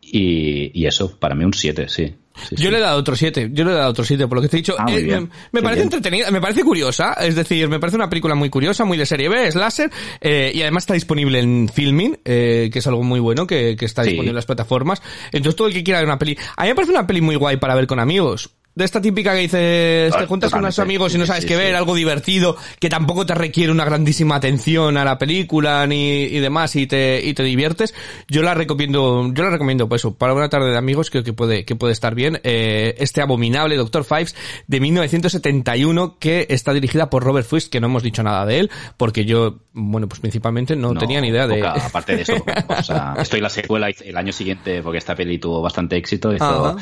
[0.00, 2.14] Y, y eso, para mí un 7, sí.
[2.48, 2.70] Sí, Yo sí.
[2.70, 4.56] le he dado otro 7, yo le he dado otro 7 por lo que te
[4.56, 4.74] he dicho.
[4.78, 5.02] Ah, Eh,
[5.52, 5.92] me, parece bien.
[5.94, 9.28] entretenida, me parece curiosa, es decir, me parece una película muy curiosa, muy de serie
[9.28, 13.20] B, es láser, eh, y además está disponible en Filmin, eh, que es algo muy
[13.20, 14.10] bueno, que, que está Sí.
[14.10, 15.00] disponible en las plataformas.
[15.32, 17.36] Entonces todo el que quiera ver una peli, a mí me parece una peli muy
[17.36, 18.50] guay para ver con amigos.
[18.76, 21.56] De esta típica que dices, te Ah, juntas con unos amigos y no sabes qué
[21.56, 26.40] ver, algo divertido, que tampoco te requiere una grandísima atención a la película ni y
[26.40, 27.94] demás y te y te diviertes.
[28.28, 31.32] Yo la recomiendo, yo la recomiendo pues eso, para una tarde de amigos creo que
[31.32, 32.40] puede que puede estar bien.
[32.42, 34.34] Eh, este abominable Doctor Fives
[34.66, 38.70] de 1971 que está dirigida por Robert Fuist, que no hemos dicho nada de él
[38.96, 42.34] porque yo bueno, pues principalmente no, No, tenía ni idea de poca- aparte de eso,
[42.68, 46.30] o sea, esto y la secuela el año siguiente, porque esta peli tuvo bastante éxito,
[46.30, 46.76] Ajá.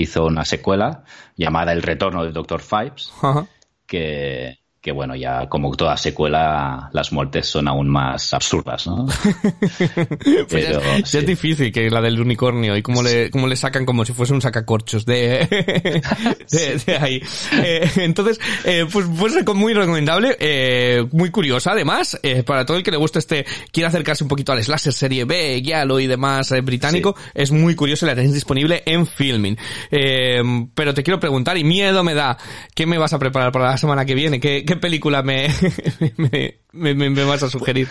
[0.00, 1.04] Hizo una secuela
[1.36, 2.60] llamada El retorno del Dr.
[2.60, 3.46] Fives, Ajá.
[3.86, 9.06] que, que bueno, ya como toda secuela, las muertes son aún más absurdas, ¿no?
[10.20, 11.18] Pues Pero, ya, ya sí.
[11.18, 14.32] es difícil que la del unicornio y cómo le, cómo le sacan como si fuese
[14.32, 15.46] un sacacorchos de,
[16.50, 17.22] de, de ahí.
[17.62, 22.82] Eh, entonces, eh, pues, pues muy recomendable, eh, muy curiosa además, eh, para todo el
[22.82, 26.54] que le guste este, quiere acercarse un poquito al slasher serie B, Giallo y demás
[26.64, 29.58] británico, es muy curioso y la tenéis disponible en Filming.
[29.90, 32.38] Pero te quiero preguntar, y miedo me da,
[32.74, 34.40] ¿qué me vas a preparar para la semana que viene?
[34.40, 35.48] ¿Qué, qué película me,
[36.16, 37.88] me, me, me- vas a sugerir?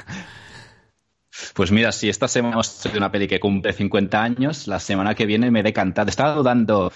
[1.54, 5.13] Pues mira, si esta semana hemos hecho una peli que cumple 50 años, la semana
[5.15, 6.10] que viene me he decantado.
[6.10, 6.92] Estaba dudando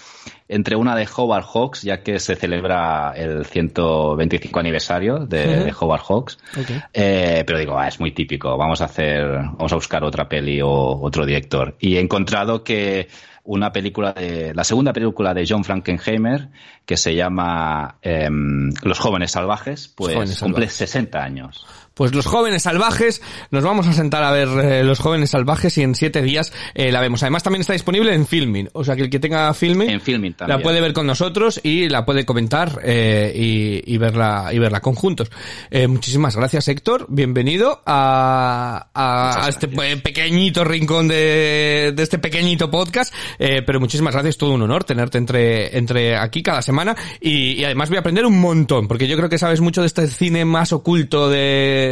[0.48, 6.38] entre una de Howard Hawks, ya que se celebra el 125 aniversario de, Howard Hawks.
[6.92, 8.56] Eh, pero digo, ah, es muy típico.
[8.56, 11.76] Vamos a hacer, vamos a buscar otra peli o otro director.
[11.78, 13.08] Y he encontrado que
[13.44, 16.48] una película de, la segunda película de John Frankenheimer,
[16.84, 20.76] que se llama em, Los jóvenes salvajes, pues Jóvenes cumple salvajes.
[20.76, 21.66] 60 años.
[21.94, 25.82] Pues los jóvenes salvajes, nos vamos a sentar a ver eh, los jóvenes salvajes y
[25.82, 27.22] en siete días eh, la vemos.
[27.22, 30.34] Además también está disponible en Filming, o sea que el que tenga Filming, En Filming
[30.34, 30.58] también.
[30.58, 34.80] la puede ver con nosotros y la puede comentar eh, y, y verla y verla
[34.80, 35.30] conjuntos.
[35.88, 43.14] Muchísimas gracias Héctor, bienvenido a, a, a este pequeñito rincón de, de este pequeñito podcast,
[43.38, 47.88] pero muchísimas gracias, todo un honor tenerte entre, entre aquí cada semana y, y además
[47.88, 50.72] voy a aprender un montón, porque yo creo que sabes mucho de este cine más
[50.72, 51.83] oculto, de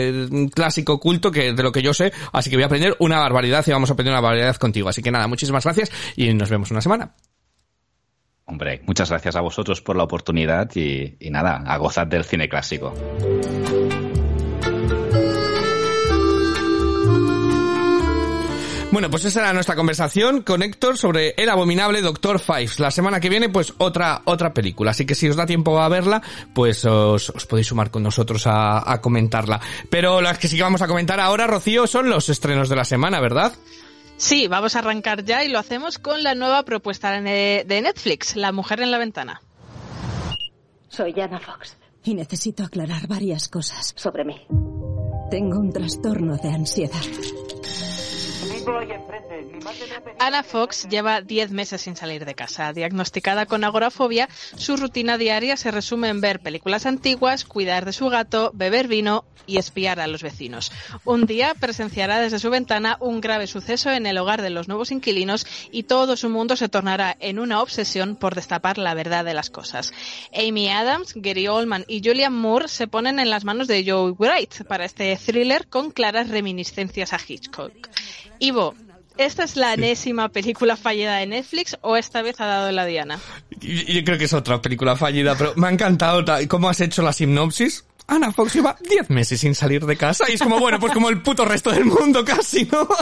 [0.54, 3.64] clásico oculto que de lo que yo sé, así que voy a aprender una barbaridad
[3.66, 4.88] y vamos a aprender una barbaridad contigo.
[4.88, 7.14] Así que nada, muchísimas gracias y nos vemos una semana.
[8.44, 12.48] Hombre, muchas gracias a vosotros por la oportunidad y, y nada, a gozar del cine
[12.48, 12.92] clásico.
[18.92, 22.78] Bueno, pues esa era nuestra conversación con Héctor sobre el abominable Doctor Fives.
[22.78, 24.90] La semana que viene, pues otra, otra película.
[24.90, 26.20] Así que si os da tiempo a verla,
[26.54, 29.62] pues os, os podéis sumar con nosotros a, a comentarla.
[29.88, 32.84] Pero las que sí que vamos a comentar ahora, Rocío, son los estrenos de la
[32.84, 33.54] semana, ¿verdad?
[34.18, 38.36] Sí, vamos a arrancar ya y lo hacemos con la nueva propuesta de de Netflix,
[38.36, 39.40] La mujer en la ventana.
[40.88, 41.78] Soy Anna Fox.
[42.04, 43.94] Y necesito aclarar varias cosas.
[43.96, 44.36] Sobre mí.
[45.30, 47.00] Tengo un trastorno de ansiedad.
[48.62, 49.31] Estoy enfrente.
[50.18, 52.72] Anna Fox lleva 10 meses sin salir de casa.
[52.72, 58.08] Diagnosticada con agorafobia, su rutina diaria se resume en ver películas antiguas, cuidar de su
[58.08, 60.72] gato, beber vino y espiar a los vecinos.
[61.04, 64.92] Un día presenciará desde su ventana un grave suceso en el hogar de los nuevos
[64.92, 69.34] inquilinos y todo su mundo se tornará en una obsesión por destapar la verdad de
[69.34, 69.92] las cosas.
[70.32, 74.64] Amy Adams, Gary Oldman y Julian Moore se ponen en las manos de Joe Wright
[74.64, 77.72] para este thriller con claras reminiscencias a Hitchcock.
[78.38, 78.74] Ivo,
[79.24, 83.18] ¿Esta es la enésima película fallida de Netflix o esta vez ha dado la diana?
[83.60, 87.02] Yo creo que es otra película fallida, pero me ha encantado ta- cómo has hecho
[87.02, 87.84] la sinopsis.
[88.08, 91.08] Ana Fox lleva 10 meses sin salir de casa y es como, bueno, pues como
[91.08, 92.86] el puto resto del mundo casi, ¿no?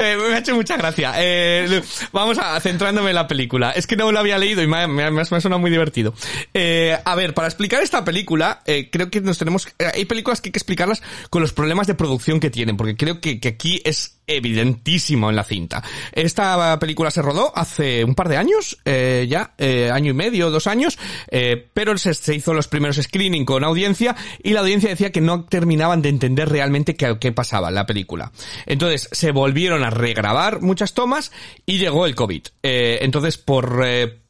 [0.00, 1.12] Eh, me ha hecho mucha gracia.
[1.16, 1.80] Eh,
[2.12, 3.70] vamos a centrándome en la película.
[3.70, 6.12] Es que no lo había leído y me me ha- me ha sonado muy divertido.
[6.54, 9.68] Eh, a ver, para explicar esta película, creo que nos tenemos...
[9.94, 13.20] hay películas que hay que explicarlas con los problemas de producción que tienen, porque creo
[13.20, 15.82] que, que aquí es evidentísimo en la cinta.
[16.12, 20.50] Esta película se rodó hace un par de años, eh, ya, eh, año y medio,
[20.50, 20.98] dos años,
[21.30, 25.20] eh, pero se, se hizo los primeros screening con audiencia y la audiencia decía que
[25.20, 28.30] no terminaban de entender realmente qué, qué pasaba en la película.
[28.66, 31.32] Entonces se volvieron a regrabar muchas tomas
[31.66, 32.42] y llegó el COVID.
[32.62, 33.82] Eh, entonces por...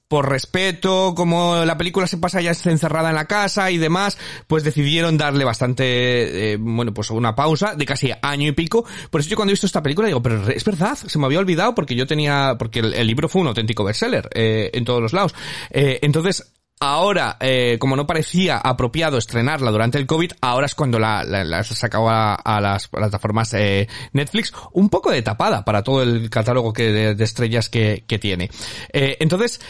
[0.08, 4.64] por respeto, como la película se pasa ya encerrada en la casa y demás, pues
[4.64, 8.84] decidieron darle bastante, eh, bueno, pues una pausa de casi año y pico.
[9.10, 11.38] Por eso yo cuando he visto esta película digo, pero es verdad, se me había
[11.38, 15.12] olvidado porque yo tenía, porque el, libro fue un auténtico bestseller eh, en todos los
[15.12, 15.34] lados.
[15.70, 21.00] Eh, entonces, Ahora, eh, como no parecía apropiado estrenarla durante el COVID, ahora es cuando
[21.00, 25.82] la, la, la sacaba a, a las plataformas eh, Netflix un poco de tapada para
[25.82, 28.48] todo el catálogo que, de, de estrellas que, que tiene.
[28.92, 29.60] Eh, entonces,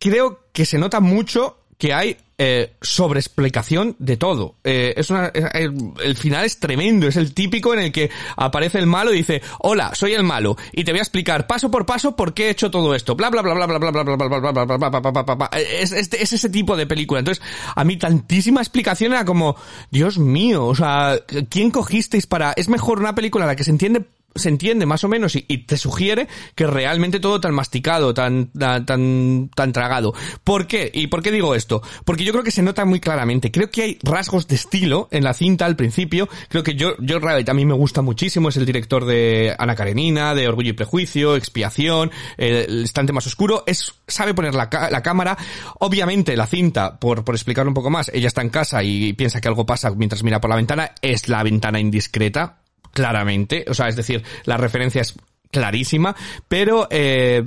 [0.00, 4.56] creo que se nota mucho que hay eh, sobreexplicación de todo.
[4.64, 5.70] Eh, es una, es-
[6.02, 9.40] el, final es tremendo, es el típico en el que aparece el malo y dice,
[9.60, 12.50] hola, soy el malo, y te voy a explicar paso por paso por qué he
[12.50, 14.64] hecho todo esto, bla bla bla bla bla bla bla bla bla bla bla bla
[14.76, 15.50] bla bla bla bla bla bla.
[15.58, 17.20] Es, es, es ese tipo de película.
[17.20, 17.42] Entonces,
[17.74, 19.56] a mí tantísima explicación era como,
[19.90, 22.52] Dios mío, o sea, ¿quién cogisteis para...?
[22.52, 24.02] Es mejor una película en la que se entiende
[24.34, 28.86] se entiende más o menos y, te sugiere que realmente todo tan masticado, tan, tan,
[28.86, 30.14] tan, tan tragado.
[30.42, 30.90] ¿Por qué?
[30.92, 31.82] ¿Y por qué digo esto?
[32.04, 33.50] Porque yo creo que se nota muy claramente.
[33.50, 36.28] Creo que hay rasgos de estilo en la cinta al principio.
[36.48, 38.48] Creo que yo, yo Rabbit a mí me gusta muchísimo.
[38.48, 43.64] Es el director de Ana Karenina, de Orgullo y Prejuicio, Expiación, El Estante Más Oscuro.
[43.66, 45.36] Es, sabe poner la, la cámara.
[45.80, 49.40] Obviamente la cinta, por, por explicarlo un poco más, ella está en casa y piensa
[49.40, 50.92] que algo pasa mientras mira por la ventana.
[51.02, 52.60] Es la ventana indiscreta
[52.92, 55.14] claramente, o sea, es decir, la referencia es
[55.50, 56.14] clarísima,
[56.48, 57.42] pero eh,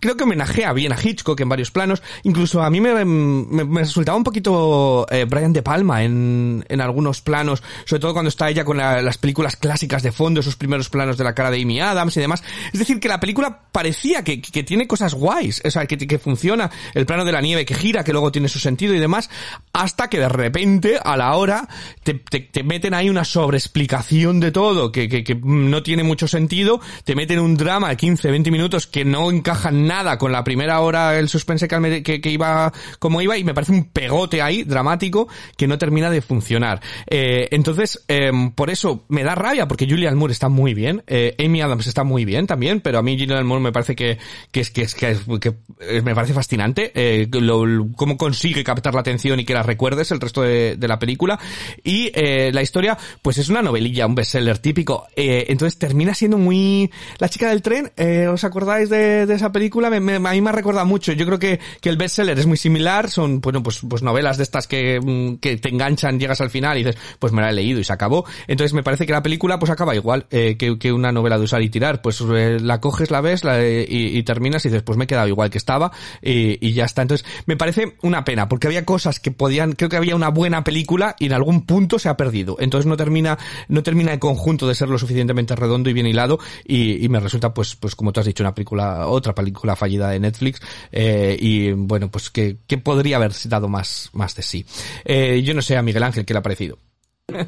[0.00, 3.80] creo que homenajea bien a Hitchcock en varios planos, incluso a mí me, me, me
[3.80, 8.48] resultaba un poquito eh, Brian De Palma en, en algunos planos, sobre todo cuando está
[8.50, 11.62] ella con la- las películas clásicas de fondo, esos primeros planos de la cara de
[11.62, 15.60] Amy Adams y demás, es decir, que la película parecía que, que tiene cosas guays,
[15.64, 18.48] o sea, que, que funciona, el plano de la nieve que gira, que luego tiene
[18.48, 19.30] su sentido y demás,
[19.72, 21.68] hasta que de repente, a la hora,
[22.02, 26.26] te, te, te meten ahí una sobreexplicación de todo, que, que, que no tiene mucho
[26.26, 30.42] sentido, te meten un drama de 15, 20 minutos que no encajan nada con la
[30.44, 34.40] primera hora, el suspense que, que, que iba como iba, y me parece un pegote
[34.40, 36.80] ahí, dramático, que no termina de funcionar.
[37.08, 41.34] Eh, entonces, em, por eso me da rabia, porque Julian Moore está muy bien, eh,
[41.44, 44.18] Amy Adams está muy bien también, pero a mí Julian Moore me parece que,
[44.52, 49.00] que que que, que, eh, me parece fascinante, eh, lo- lo- cómo consigue captar la
[49.00, 51.38] atención y que la recuerdes el resto de, de la película.
[51.82, 55.06] Y eh, la historia, pues es una novelilla, un bestseller típico.
[55.16, 56.90] Eh, entonces termina siendo muy...
[57.18, 59.79] La chica del tren, eh, ¿os acordáis de, de esa película?
[59.88, 61.12] Me- me- a mí me ha recordado mucho.
[61.12, 63.08] Yo creo que, que el bestseller es muy similar.
[63.08, 66.76] Son, bueno, pues, pues novelas de estas que, mm, que te enganchan, llegas al final
[66.76, 68.24] y dices, pues me la he leído y se acabó.
[68.48, 71.44] Entonces me parece que la película pues acaba igual eh, que, que una novela de
[71.44, 72.02] usar y tirar.
[72.02, 75.04] Pues eh, la coges, la ves la, eh, y, y terminas y dices, pues me
[75.04, 77.02] he quedado igual que estaba y, y ya está.
[77.02, 80.64] Entonces me parece una pena porque había cosas que podían, creo que había una buena
[80.64, 82.56] película y en algún punto se ha perdido.
[82.58, 83.38] Entonces no termina,
[83.68, 87.20] no termina el conjunto de ser lo suficientemente redondo y bien hilado y, y me
[87.20, 90.60] resulta pues, pues como tú has dicho, una película, otra película fallida de Netflix
[90.92, 94.66] eh, y bueno, pues que, que podría haber dado más, más de sí.
[95.04, 96.78] Eh, yo no sé a Miguel Ángel qué le ha parecido.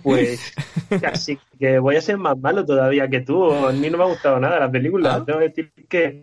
[0.03, 0.55] Pues
[1.05, 3.53] así que voy a ser más malo todavía que tú.
[3.53, 5.15] A mí no me ha gustado nada la película.
[5.15, 5.25] Ah.
[5.25, 6.23] Tengo que decir que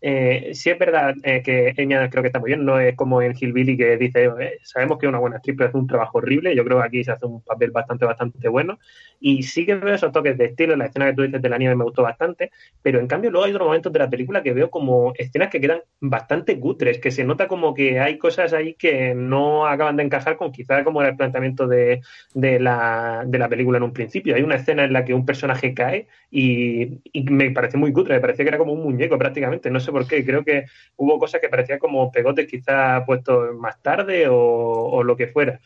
[0.00, 2.64] eh, sí es verdad eh, que ella creo que está muy bien.
[2.64, 5.68] No es como en Hillbilly que dice, eh, sabemos que es una buena actriz, pero
[5.68, 6.54] hace un trabajo horrible.
[6.54, 8.78] Yo creo que aquí se hace un papel bastante, bastante bueno.
[9.20, 10.76] Y sí que veo esos toques de estilo.
[10.76, 12.50] La escena que tú dices de la nieve me gustó bastante.
[12.82, 15.60] Pero en cambio luego hay otros momentos de la película que veo como escenas que
[15.60, 20.04] quedan bastante cutres, que se nota como que hay cosas ahí que no acaban de
[20.04, 22.02] encajar con quizá como era el planteamiento de,
[22.34, 24.34] de, la, de la película en un principio.
[24.34, 27.00] Hay una escena en la que un personaje cae y,
[27.30, 30.06] me parece muy cutre, me parecía que era como un muñeco prácticamente, no sé por
[30.06, 30.64] qué, creo que
[30.96, 35.60] hubo cosas que parecían como pegotes quizá puestos más tarde o, o lo que fuera.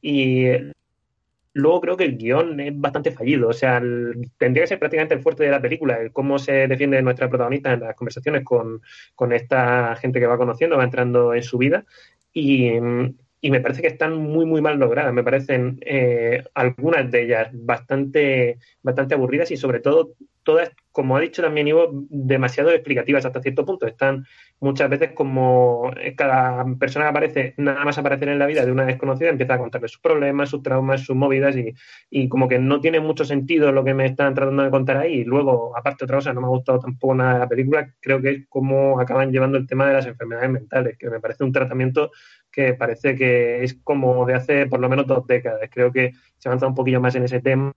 [0.00, 0.46] Y
[1.54, 5.14] Luego creo que el guion es bastante fallido, o sea, el- tendría que ser prácticamente
[5.14, 8.82] el fuerte de la película, el cómo se defiende nuestra protagonista en las conversaciones con,
[9.14, 11.84] con esta gente que va conociendo, va entrando en su vida,
[12.32, 12.72] y,
[13.40, 17.48] y me parece que están muy, muy mal logradas, me parecen eh, algunas de ellas
[17.52, 23.42] bastante, bastante aburridas y sobre todo todas como ha dicho también Ivo, demasiado explicativas hasta
[23.42, 23.86] cierto punto.
[23.86, 24.26] Están
[24.64, 28.72] muchas veces como eh, cada persona que aparece, nada más aparecer en la vida de
[28.72, 31.74] una desconocida, empieza a contarle sus problemas, sus traumas, sus movidas y,
[32.10, 35.20] y como que no tiene mucho sentido lo que me están tratando de contar ahí.
[35.20, 38.20] Y luego, aparte otra cosa, no me ha gustado tampoco nada de la película, creo
[38.20, 41.52] que es cómo acaban llevando el tema de las enfermedades mentales, que me parece un
[41.52, 42.10] tratamiento
[42.50, 45.60] que parece que es como de hace por lo menos dos décadas.
[45.70, 47.72] Creo que se avanza un poquillo más en ese tema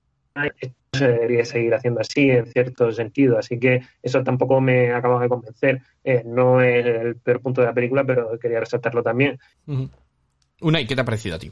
[0.46, 3.38] esto se debería seguir haciendo así en cierto sentido.
[3.38, 5.82] Así que eso tampoco me acaba de convencer.
[6.04, 9.38] Eh, no es el peor punto de la película, pero quería resaltarlo también.
[9.66, 9.90] Ujú.
[10.62, 11.52] Unai, ¿qué te ha parecido a ti?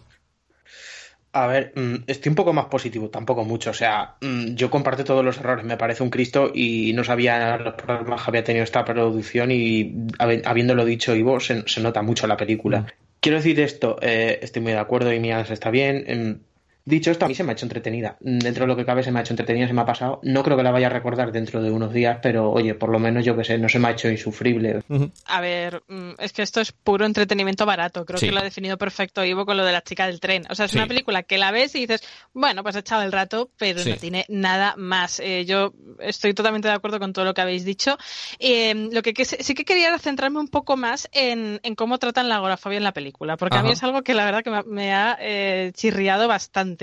[1.33, 3.71] A ver, mm, estoy un poco más positivo, tampoco mucho.
[3.71, 7.57] O sea, mm, yo comparto todos los errores, me parece un Cristo y no sabía
[7.57, 12.01] los problemas que había tenido esta producción y habi- habiéndolo dicho Ivo, se, se nota
[12.01, 12.85] mucho la película.
[13.19, 16.05] Quiero decir esto, eh, estoy muy de acuerdo y Mías está bien.
[16.07, 16.39] em,
[16.87, 18.15] Dicho esto, a mí se me ha hecho entretenida.
[18.21, 20.19] Mm, Dentro de lo que cabe se me ha hecho entretenida, se me ha pasado.
[20.21, 22.99] No creo que la vaya a recordar dentro de unos días, pero oye, por lo
[22.99, 24.83] menos yo que sé, no se me ha hecho insufrible.
[25.25, 28.05] A ver, mm, es que esto es puro entretenimiento barato.
[28.05, 28.27] Creo Sí.
[28.27, 30.43] que lo ha definido perfecto Ivo con lo de la chica del tren.
[30.51, 30.77] O sea, es Sí.
[30.77, 32.01] una película que la ves y dices,
[32.33, 33.89] bueno, pues he echado el rato, pero Sí.
[33.89, 35.19] no tiene nada más.
[35.19, 37.97] Eh, yo estoy totalmente de acuerdo con todo lo que habéis dicho.
[38.37, 41.97] Eh, lo que, que sí que quería era centrarme un poco más en, en cómo
[41.97, 44.51] tratan la agorafobia en la película, porque a mí es algo que la verdad que
[44.51, 46.74] me, ha- me ha eh, chirriado bastante.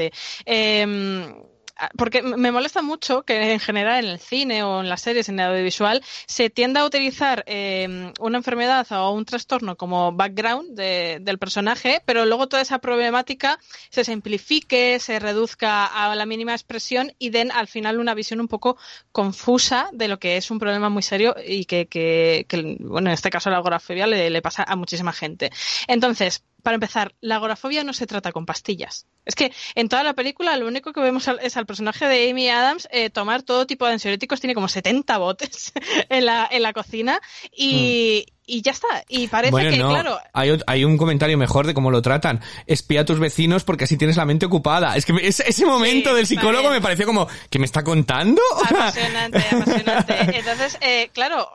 [0.46, 1.32] Eh,
[1.96, 5.40] porque me molesta mucho que en general en el cine o en las series, en
[5.40, 11.18] el audiovisual, se tienda a utilizar eh, una enfermedad o un trastorno como background de-
[11.22, 13.58] del personaje, pero luego toda esa problemática
[13.90, 18.48] se simplifique, se reduzca a la mínima expresión y den al final una visión un
[18.48, 18.76] poco
[19.10, 22.46] confusa de lo que es un problema muy serio y que,
[22.80, 25.50] bueno, en este caso la agorafobia le pasa a muchísima gente.
[25.88, 29.06] Entonces, para empezar, la agorafobia no se trata con pastillas.
[29.24, 32.48] Es que en toda la película lo único que vemos es al personaje de Amy
[32.48, 35.72] Adams eh, tomar todo tipo de ansiolíticos, tiene como 70 botes
[36.08, 37.20] en la, en la cocina
[37.56, 39.04] y, y ya está.
[39.08, 39.90] Y parece bueno, que, no.
[39.90, 42.40] claro, Hay, hay un comentario mejor de cómo lo tratan.
[42.66, 44.96] Espía a tus vecinos porque así tienes la mente ocupada.
[44.96, 47.84] Es que me- ese, ese momento Sí, del psicólogo me pareció como, ¿que me está
[47.84, 48.42] contando?
[48.64, 50.38] Apasionante, apasionante.
[50.38, 51.48] Entonces, eh, claro,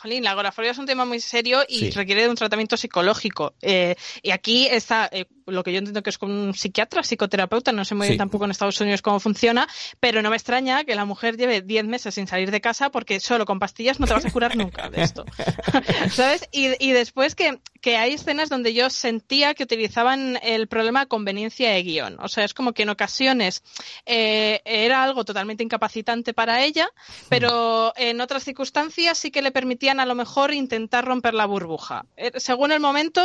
[0.00, 1.90] Jolín, la agorafobia es un tema muy serio y Sí.
[1.90, 3.54] requiere de un tratamiento psicológico.
[3.60, 7.72] Eh, y aquí está eh, lo que yo entiendo que es con un psiquiatra, psicoterapeuta,
[7.72, 10.94] no sé muy bien tampoco en Estados Unidos cómo funciona, pero no me extraña que
[10.94, 14.14] la mujer lleve 10 meses sin salir de casa porque solo con pastillas no te
[14.14, 15.24] vas a curar nunca de esto.
[16.10, 16.48] ¿Sabes?
[16.52, 21.70] Y, y después que, que hay escenas donde yo sentía que utilizaban el problema conveniencia
[21.70, 22.16] de guion.
[22.20, 23.62] O sea, es como que en ocasiones
[24.06, 26.88] eh, era algo totalmente incapacitante para ella,
[27.28, 32.04] pero en otras circunstancias sí que le permitían a lo mejor intentar romper la burbuja.
[32.16, 33.24] Eh, Según el momento,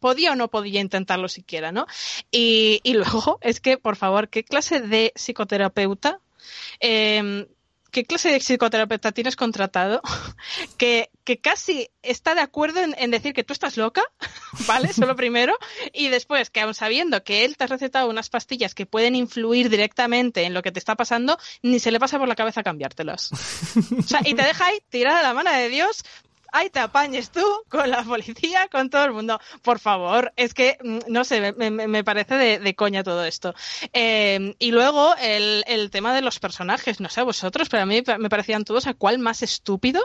[0.00, 1.86] podía o no podía intentarlo siquiera, ¿no?
[2.30, 6.20] Y, y luego, es que, por favor, ¿qué clase de psicoterapeuta?
[6.80, 7.46] eh,
[7.92, 10.02] ¿Qué clase de psicoterapeuta tienes contratado
[10.76, 14.02] que, que casi está de acuerdo en, en decir que tú estás loca,
[14.66, 14.88] ¿vale?
[14.90, 15.56] Eso lo primero.
[15.94, 19.70] Y después, que aun sabiendo que él te ha recetado unas pastillas que pueden influir
[19.70, 23.30] directamente en lo que te está pasando, ni se le pasa por la cabeza cambiártelas.
[23.98, 26.04] O sea, y te deja ahí tirada la mano de Dios.
[26.56, 29.38] Ahí te apañes tú con la policía, con todo el mundo.
[29.60, 33.54] Por favor, es que, mm, no sé, me, parece de, de coña todo esto.
[33.92, 38.02] Eh, y luego el, el tema de los personajes, no sé vosotros, pero a mí
[38.18, 40.00] me parecían todos a cuál más estúpido,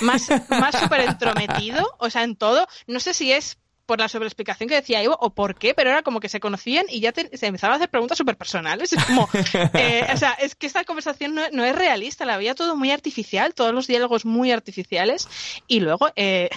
[0.00, 2.68] más, más súper entrometido, o sea, en todo.
[2.86, 6.02] No sé si es por la sobreexplicación que decía Ivo o por qué, pero era
[6.02, 8.92] como que se conocían y ya te- se empezaban a hacer preguntas súper personales.
[8.92, 9.28] Es como,
[9.74, 12.90] eh, o sea, es que esta conversación no, no es realista, la veía todo muy
[12.90, 15.28] artificial, todos los diálogos muy artificiales
[15.66, 16.10] y luego...
[16.16, 16.50] Eh,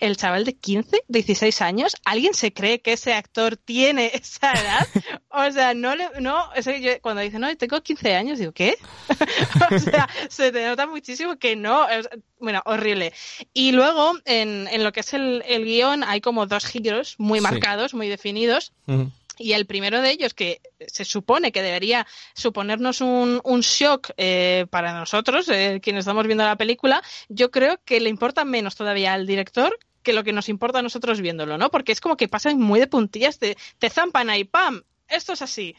[0.00, 4.88] el chaval de 15, 16 años, ¿alguien se cree que ese actor tiene esa edad?
[5.30, 8.52] O sea, no le, no, o sea, yo cuando dice, no, tengo 15 años, digo,
[8.52, 8.76] ¿qué?
[9.70, 12.08] o sea, se te nota muchísimo que no, es-
[12.38, 13.12] bueno, horrible.
[13.54, 17.38] Y luego, en, en lo que es el, el guion, hay como dos giros muy
[17.38, 17.42] Sí.
[17.42, 18.72] marcados, muy definidos.
[18.86, 19.10] Ujú.
[19.38, 24.66] Y el primero de ellos, que se supone que debería suponernos un, un shock eh,
[24.70, 29.12] para nosotros, eh, quienes estamos viendo la película, yo creo que le importa menos todavía
[29.12, 31.70] al director que lo que nos importa a nosotros viéndolo, ¿no?
[31.70, 34.82] Porque es como que pasan muy de puntillas, te, te zampan ahí, ¡pam!
[35.08, 35.74] Esto es así.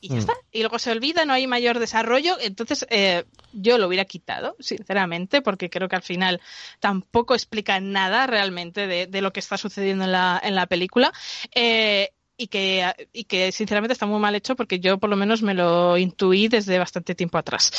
[0.00, 0.18] Y ya Mm.
[0.18, 0.32] está.
[0.50, 2.38] Y luego se olvida, no hay mayor desarrollo.
[2.40, 6.40] Entonces, eh, yo lo hubiera quitado, sinceramente, porque creo que al final
[6.80, 11.12] tampoco explica nada realmente de, de lo que está sucediendo en la, en la película.
[11.54, 15.42] Eh, y que, y que sinceramente está muy mal hecho porque yo por lo menos
[15.42, 17.70] me lo intuí desde bastante tiempo atrás.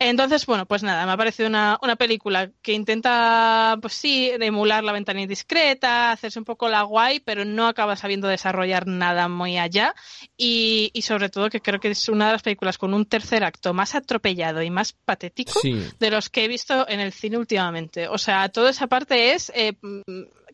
[0.00, 4.82] Entonces, bueno, pues nada, me ha parecido una, una película que intenta, pues sí, emular
[4.82, 9.58] la ventana indiscreta, hacerse un poco la guay, pero no acaba sabiendo desarrollar nada muy
[9.58, 9.94] allá.
[10.36, 13.44] Y, y sobre todo que creo que es una de las películas con un tercer
[13.44, 15.84] acto más atropellado y más patético Sí.
[16.00, 18.08] de los que he visto en el cine últimamente.
[18.08, 20.00] O sea, toda esa parte es eh, mm,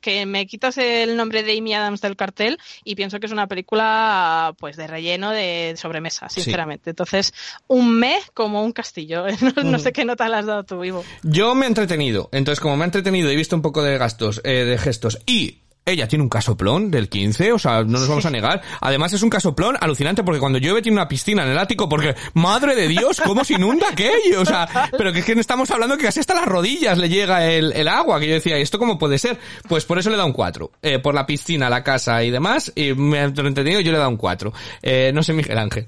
[0.07, 3.49] que me quitas el nombre de Amy Adams del cartel y pienso que es una
[3.49, 6.43] película pues de relleno de sobremesa, Sí.
[6.43, 6.91] sinceramente.
[6.91, 7.35] Entonces,
[7.67, 9.25] un me como un castillo.
[9.57, 11.05] No, no sé qué nota le has dado tú, Ivo.
[11.25, 12.29] Yo me he entretenido.
[12.31, 15.19] Entonces, como me he entretenido y he visto un poco de gastos, eh, de gestos
[15.27, 18.61] y ella tiene un casoplón del 15, o sea, no nos vamos a negar.
[18.81, 22.17] Además es un casoplón alucinante porque cuando llueve tiene una piscina en el ático porque,
[22.35, 24.41] madre de Dios, ¿cómo se inunda aquello?
[24.41, 24.69] O sea,
[24.99, 27.87] pero que es que estamos hablando que casi hasta las rodillas le llega el, el
[27.87, 29.39] agua, que yo decía, ¿y esto cómo puede ser?
[29.69, 30.73] Pues por eso le da un 4.
[30.83, 34.01] Eh, por la piscina, la casa y demás, y me he entretenido, yo le he
[34.01, 34.53] dado un 4.
[34.83, 35.87] Eh, no sé, Miguel Ángel.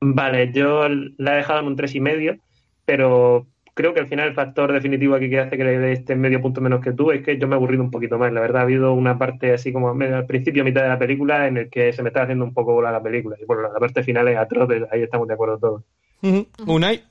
[0.00, 0.88] Vale, yo
[1.18, 2.36] la he dejado en un tres y medio,
[2.84, 6.16] pero creo que al final el factor definitivo aquí que hace que le dé este
[6.16, 8.32] medio punto menos que tú es que yo me he aburrido un poquito más.
[8.32, 11.56] La verdad, ha habido una parte así como al principio, mitad de la película, en
[11.56, 13.36] el que se me está haciendo un poco bola la película.
[13.40, 15.82] Y bueno, la parte final es atroz, ahí estamos de acuerdo todos.
[16.66, 17.02] Unai.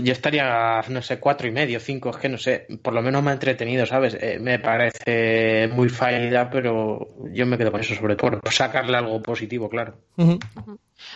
[0.00, 3.22] Yo estaría, no sé, cuatro y medio, cinco, es que no sé, por lo menos
[3.22, 4.16] me ha entretenido, ¿sabes?
[4.20, 8.96] Eh, me parece muy fallida, pero yo me quedo con eso, sobre todo, por sacarle
[8.96, 9.94] algo positivo, claro.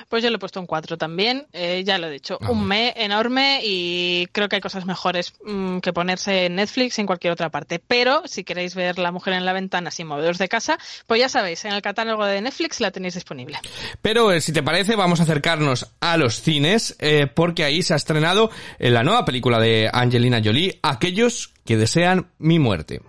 [0.09, 2.67] Pues yo le he puesto un 4 también, eh, ya lo he dicho, Ah, un
[2.67, 7.07] me enorme y creo que hay cosas mejores mm, que ponerse en Netflix y en
[7.07, 7.79] cualquier otra parte.
[7.79, 11.29] Pero si queréis ver La mujer en la ventana sin moveros de casa, pues ya
[11.29, 13.59] sabéis, en el catálogo de Netflix la tenéis disponible.
[14.03, 17.95] Pero eh, si te parece, vamos a acercarnos a los cines, eh, porque ahí se
[17.95, 23.01] ha estrenado eh, la nueva película de Angelina Jolie, Aquellos que desean mi muerte.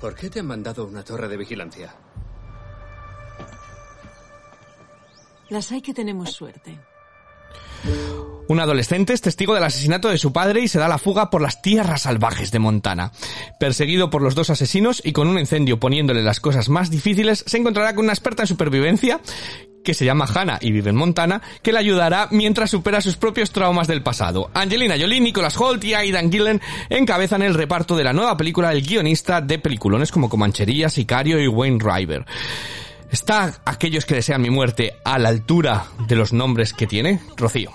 [0.00, 1.92] ¿Por qué te han mandado una torre de vigilancia?
[5.50, 6.78] Las hay que tenemos suerte.
[8.48, 11.42] Un adolescente es testigo del asesinato de su padre y se da la fuga por
[11.42, 13.12] las tierras salvajes de Montana.
[13.60, 17.58] Perseguido por los dos asesinos y con un incendio poniéndole las cosas más difíciles, se
[17.58, 19.20] encontrará con una experta en supervivencia
[19.84, 23.50] que se llama Hannah y vive en Montana, que le ayudará mientras supera sus propios
[23.52, 24.50] traumas del pasado.
[24.54, 28.82] Angelina Jolie, Nicholas Holt y Aidan Gillen encabezan el reparto de la nueva película del
[28.82, 32.26] guionista de peliculones como Comanchería, Sicario y Wayne River.
[33.10, 37.20] ¿Está aquellos que desean mi muerte a la altura de los nombres que tiene?
[37.36, 37.72] Rocío.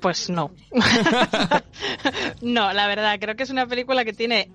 [0.00, 0.50] Pues no.
[2.40, 4.50] no, la verdad, creo que es una película que tiene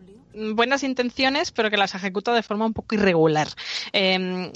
[0.53, 3.47] buenas intenciones, pero que las ejecuta de forma un poco irregular.
[3.93, 4.51] Eh,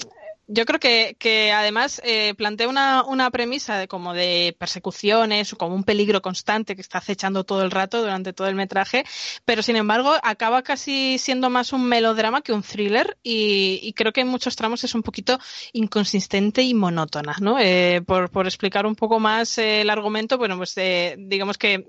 [0.52, 5.84] yo creo que, además eh, plantea una, premisa de como de persecuciones o como un
[5.84, 9.04] peligro constante que está acechando todo el rato durante todo el metraje,
[9.44, 14.12] pero sin embargo acaba casi siendo más un melodrama que un thriller y, y creo
[14.12, 15.38] que en muchos tramos es un poquito
[15.72, 17.58] inconsistente y monótona, ¿no?
[17.60, 21.86] Eh, por, por explicar un poco más eh, el argumento, bueno, pues eh, digamos que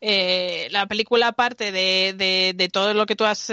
[0.00, 3.50] eh, la película parte de, de, de, todo lo que tú has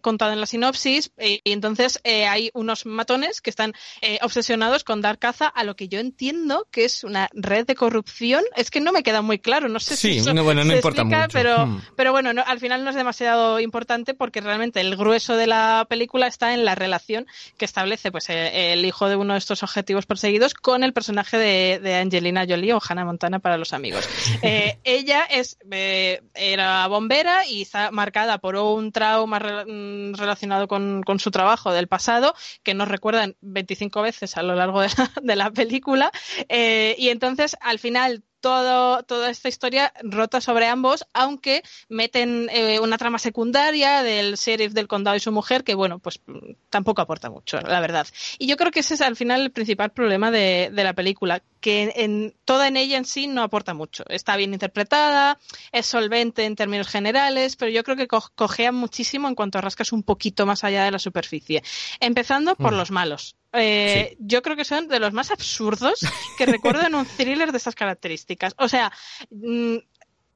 [0.00, 5.18] contado en la sinopsis y, entonces hay unos matones que están eh, obsesionados con dar
[5.18, 8.42] caza a lo que yo entiendo que es una red de corrupción.
[8.56, 10.70] Es que no me queda muy claro, no sé Sí, si eso no, bueno, no
[10.70, 11.32] se importa explica, mucho.
[11.32, 11.80] pero, Hmm.
[11.96, 15.86] pero bueno, no, al final no es demasiado importante porque realmente el grueso de la
[15.88, 17.26] película está en la relación
[17.58, 21.36] que establece pues el, el hijo de uno de estos objetivos perseguidos con el personaje
[21.38, 24.08] de, de Angelina Jolie o Hannah Montana para los amigos.
[24.42, 30.66] Eh, ella es eh, era bombera y está marcada por un trauma re- mm, relacionado
[30.66, 34.88] con, con su trabajo del pasado que nos recuerdan 25 veces a lo largo de
[34.88, 36.10] la, de la película
[36.48, 42.80] eh, y entonces al final todo, toda esta historia rota sobre ambos, aunque meten eh,
[42.80, 46.20] una trama secundaria del sheriff del condado y su mujer, que bueno, pues
[46.70, 48.06] tampoco aporta mucho, la verdad.
[48.38, 51.42] Y yo creo que ese es al final el principal problema de, de la película,
[51.60, 54.04] que en, toda en ella en sí no aporta mucho.
[54.08, 55.38] Está bien interpretada,
[55.72, 59.92] es solvente en términos generales, pero yo creo que co- cojea muchísimo en cuanto rascas
[59.92, 61.62] un poquito más allá de la superficie.
[62.00, 62.76] Empezando por Mm.
[62.76, 63.36] los malos.
[63.52, 66.00] Eh, Yo creo que son de los más absurdos
[66.36, 68.29] que recuerdo en un thriller de estas características.
[68.58, 68.92] O sea,
[69.30, 69.76] mm,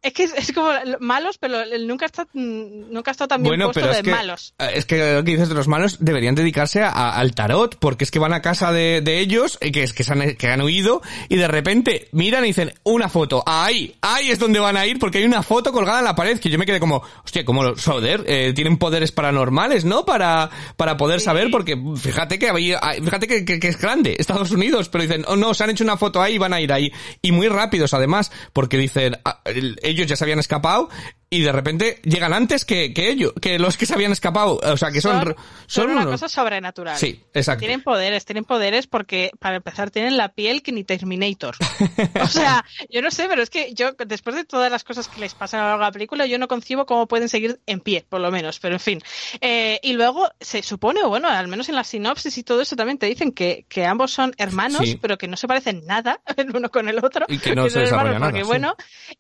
[0.05, 3.81] es que es, es como malos, pero nunca está nunca estado tan bien Bueno, puesto
[3.81, 4.55] pero de es que, malos.
[4.59, 7.77] eh, es que lo que dices de los malos deberían dedicarse a- a- al tarot,
[7.79, 10.35] porque es que van a casa de, de ellos, eh, que es que, se han,
[10.37, 14.61] que han huido, y de repente miran y dicen, una foto, ahí, ahí es donde
[14.61, 16.79] van a ir, porque hay una foto colgada en la pared, que yo me quedé
[16.81, 20.05] como, hostia, como los Soder, eh, tienen poderes paranormales, ¿no?
[20.05, 24.51] Para, para poder saber, porque fíjate que había, fíjate que, que- que es grande, Estados
[24.51, 26.73] Unidos, pero dicen, oh no, se han hecho una foto ahí y van a ir
[26.73, 26.93] ahí.
[27.23, 30.89] Y muy rápidos además, porque dicen, ah, el- ellos ya se habían escapado,
[31.37, 34.61] y de repente llegan antes que, que ellos, que los que se habían escapado.
[34.63, 35.35] O sea, que son,
[35.67, 36.97] Son- una unos- cosa sobrenatural.
[36.99, 37.61] Sí, exacto.
[37.61, 41.57] Tienen poderes, tienen poderes porque, para empezar, tienen la piel que ni Terminator.
[42.23, 45.21] o sea, yo no sé, pero es que yo, después de todas las cosas que
[45.21, 47.81] les pasan a lo largo de la película, yo no concibo cómo pueden seguir en
[47.81, 49.03] pie, por lo menos, pero en fin.
[49.41, 52.77] Eh, y luego se supone, o bueno, al menos en la sinopsis y todo eso
[52.77, 54.99] también te dicen que, que ambos son hermanos, Sí.
[55.01, 57.27] pero que no se parecen nada el uno con el otro.
[57.29, 58.47] Y que no se son hermanos desarrolla nada, porque, sí.
[58.47, 58.75] bueno,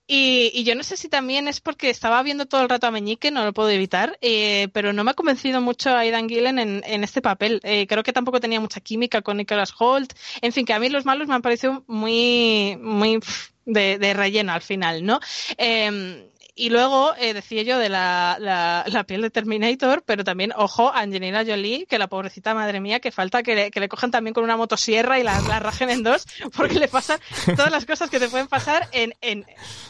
[0.07, 2.90] y, y yo no sé si también es porque estaba viendo todo el rato a
[2.90, 6.82] Meñique, no lo puedo evitar, eh, pero no me ha convencido mucho Aidan Gillen en,
[6.84, 7.62] en este papel.
[7.62, 10.12] Eh, creo que tampoco tenía mucha química con Nicholas Holt.
[10.42, 13.20] En fin, que a mí los malos me han parecido muy, muy
[13.64, 15.18] de, de relleno al final, ¿no?
[15.57, 20.52] Eh, y luego eh, decía yo de la, la, la piel de Terminator, pero también,
[20.57, 24.11] ojo, Angelina Jolie, que la pobrecita madre mía, que falta que le, que le cojan
[24.11, 26.24] también con una motosierra y la, la rajen en dos,
[26.57, 27.18] porque le pasan
[27.57, 29.44] todas las cosas que te pueden pasar en, en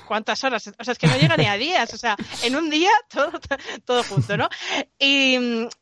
[0.08, 0.66] cuántas horas.
[0.78, 3.32] O sea, es que no llega ni a días, o sea, en un día todo,
[3.84, 4.48] todo junto, ¿no?
[4.98, 5.36] Y,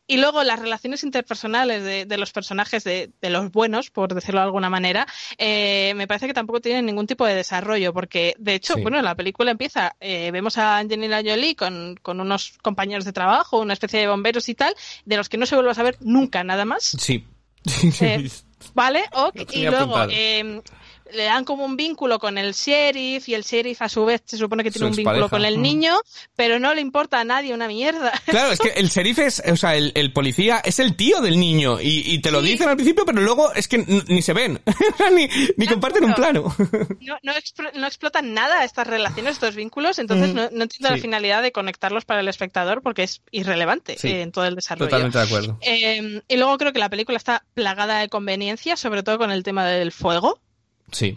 [0.07, 4.41] y luego las relaciones interpersonales de, de los personajes, de, de los buenos, por decirlo
[4.41, 5.07] de alguna manera,
[5.39, 8.83] eh, me parece que tampoco tienen ningún tipo de desarrollo, porque de hecho, Sí.
[8.83, 13.61] bueno, la película empieza, eh, vemos a Angelina Jolie con, con unos compañeros de trabajo,
[13.61, 16.45] una especie de bomberos y tal, de los que no se vuelve a saber nunca
[16.45, 16.97] nada más.
[16.99, 17.25] Sí.
[18.01, 18.31] Eh,
[18.75, 19.41] Vale, ok.
[19.53, 20.63] Y luego eh,
[21.15, 24.37] le dan como un vínculo con el sheriff y el sheriff a su vez se
[24.37, 25.63] supone que tiene un vínculo con el Mm.
[25.63, 25.97] niño,
[26.37, 28.13] pero no le importa a nadie una mierda.
[28.27, 31.39] Claro, es que el sheriff es, o sea, el, el policía es el tío del
[31.39, 34.61] niño y, y te lo dicen al principio, pero luego es que ni se ven,
[35.15, 36.55] ni, ni comparten un plano.
[37.01, 40.89] No, no, expro- no explotan nada estas relaciones, estos vínculos, entonces Mm, no, no entiendo
[40.89, 40.95] sí.
[40.95, 44.55] la finalidad de conectarlos para el espectador porque es irrelevante Sí, eh, en todo el
[44.55, 44.87] desarrollo.
[44.89, 45.59] Totalmente de acuerdo.
[45.61, 49.43] Eh, y luego creo que la película está plagada de conveniencias, sobre todo con el
[49.43, 50.39] tema del fuego.
[50.93, 51.17] Sí.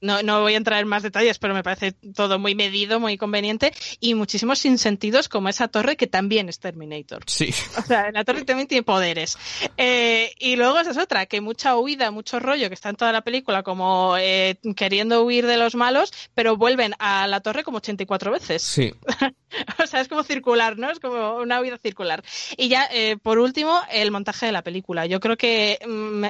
[0.00, 3.18] No, no voy a entrar en más detalles, pero me parece todo muy medido, muy
[3.18, 7.22] conveniente y muchísimos sinsentidos como esa torre que también es Terminator.
[7.26, 7.52] Sí.
[7.76, 9.36] O sea, la torre también tiene poderes.
[9.76, 13.12] Eh, y luego esa es otra, que mucha huida, mucho rollo que está en toda
[13.12, 17.78] la película como eh, queriendo huir de los malos, pero vuelven a la torre como
[17.78, 18.62] 84 veces.
[18.62, 18.94] Sí.
[19.82, 20.92] O sea, es como circular, ¿no?
[20.92, 22.22] Es como una huida circular.
[22.56, 25.06] Y ya, eh, por último, el montaje de la película.
[25.06, 26.24] Yo creo que mm,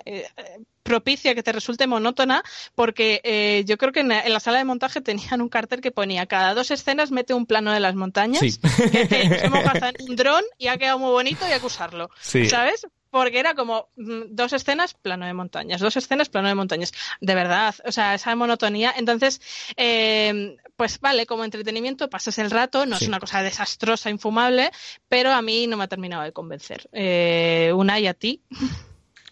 [0.90, 2.42] propicia que te resulte monótona
[2.74, 5.80] porque eh, yo creo que en la, en la sala de montaje tenían un cartel
[5.80, 8.58] que ponía cada dos escenas mete un plano de las montañas Sí.
[8.90, 11.60] que, que nos hemos gastado en un dron y ha quedado muy bonito y hay
[11.60, 12.10] que usarlo.
[12.20, 12.48] Sí.
[12.48, 12.86] ¿Sabes?
[13.10, 16.92] Porque era como mm, dos escenas, plano de montañas, dos escenas, plano de montañas.
[17.20, 18.94] De verdad, o sea, esa monotonía.
[18.96, 19.40] Entonces,
[19.76, 23.04] eh, pues vale, como entretenimiento pasas el rato, no Sí.
[23.04, 24.70] es una cosa desastrosa, infumable,
[25.08, 26.88] pero a mí no me ha terminado de convencer.
[26.92, 28.42] Eh, una y a ti.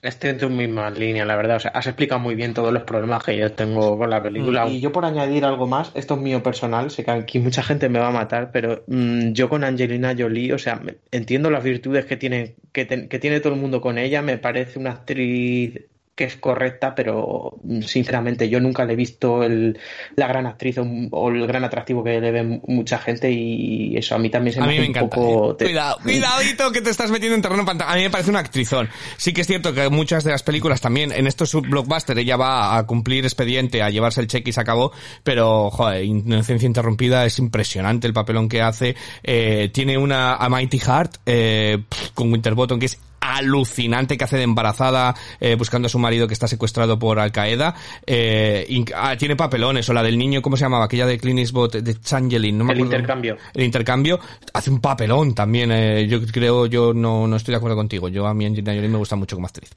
[0.01, 1.57] Estoy en tu misma línea, la verdad.
[1.57, 4.69] O sea, has explicado muy bien todos los problemas que yo tengo con la película.
[4.69, 7.89] Y yo por añadir algo más, esto es mío personal, sé que aquí mucha gente
[7.89, 10.81] me va a matar, pero mm, yo con Angelina Jolie, o sea,
[11.11, 14.79] entiendo las virtudes que tiene, que, que tiene todo el mundo con ella, me parece
[14.79, 15.89] una actriz
[16.19, 19.79] que es correcta, pero mm, sinceramente yo nunca le he visto el,
[20.17, 24.17] la gran actriz o, o el gran atractivo que le ve mucha gente y eso
[24.17, 25.17] a mí también se A me mí hace me un encanta.
[25.17, 25.53] poco...
[25.61, 25.65] eh.
[25.67, 27.93] Cuidado, cuidadito que te estás metiendo en terreno pantalla.
[27.93, 28.89] A mí me parece una actrizón.
[29.17, 32.77] Sí que es cierto que muchas de las películas también, en estos blockbusters, ella va
[32.77, 34.91] a cumplir expediente, a llevarse el cheque y se acabó,
[35.23, 38.97] pero, joder, Inocencia Interrumpida es impresionante el papelón que hace.
[39.23, 41.79] Eh, tiene una A Mighty Heart, eh,
[42.15, 42.99] con Winterbottom, que es
[43.37, 47.33] alucinante que hace de embarazada eh, buscando a su marido que está secuestrado por Al
[47.33, 47.75] Qaeda
[48.07, 50.85] eh, ah, tiene papelones o la del niño ¿cómo se llamaba?
[50.87, 52.95] aquella de Clint Eastwood de Changeling no me El acuerdo.
[52.97, 53.37] intercambio.
[53.55, 54.21] el intercambio
[54.53, 58.27] hace un papelón también eh, yo creo yo no, no estoy de acuerdo contigo yo
[58.27, 59.71] a mí Angelina Jolie me gusta mucho como actriz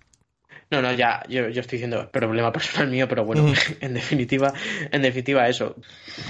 [0.71, 3.45] No, no, ya, yo, yo estoy diciendo problema personal mío, pero bueno,
[3.81, 4.53] en definitiva,
[4.89, 5.75] en definitiva eso.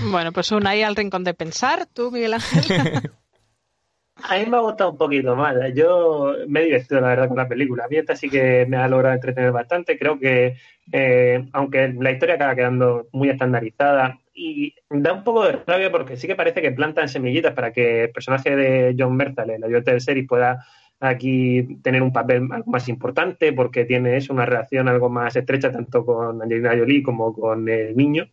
[0.10, 3.12] Bueno, pues una y al rincón de pensar, tú, Miguel Ángel.
[4.30, 5.56] A mí me ha gustado un poquito más.
[5.74, 7.86] Yo me he divertido, la verdad, con la película.
[7.86, 9.98] A mí esta sí que me ha logrado entretener bastante.
[9.98, 10.56] Creo que,
[10.92, 16.18] eh, aunque la historia acaba quedando muy estandarizada, y da un poco de rabia porque
[16.18, 19.92] sí que parece que plantan semillitas para que el personaje de John Berthal, el ayudante
[19.92, 20.66] del series, pueda
[21.00, 25.72] aquí tener un papel algo más importante porque tiene eso, una relación algo más estrecha
[25.72, 28.30] tanto con Angelina Jolie como con el niño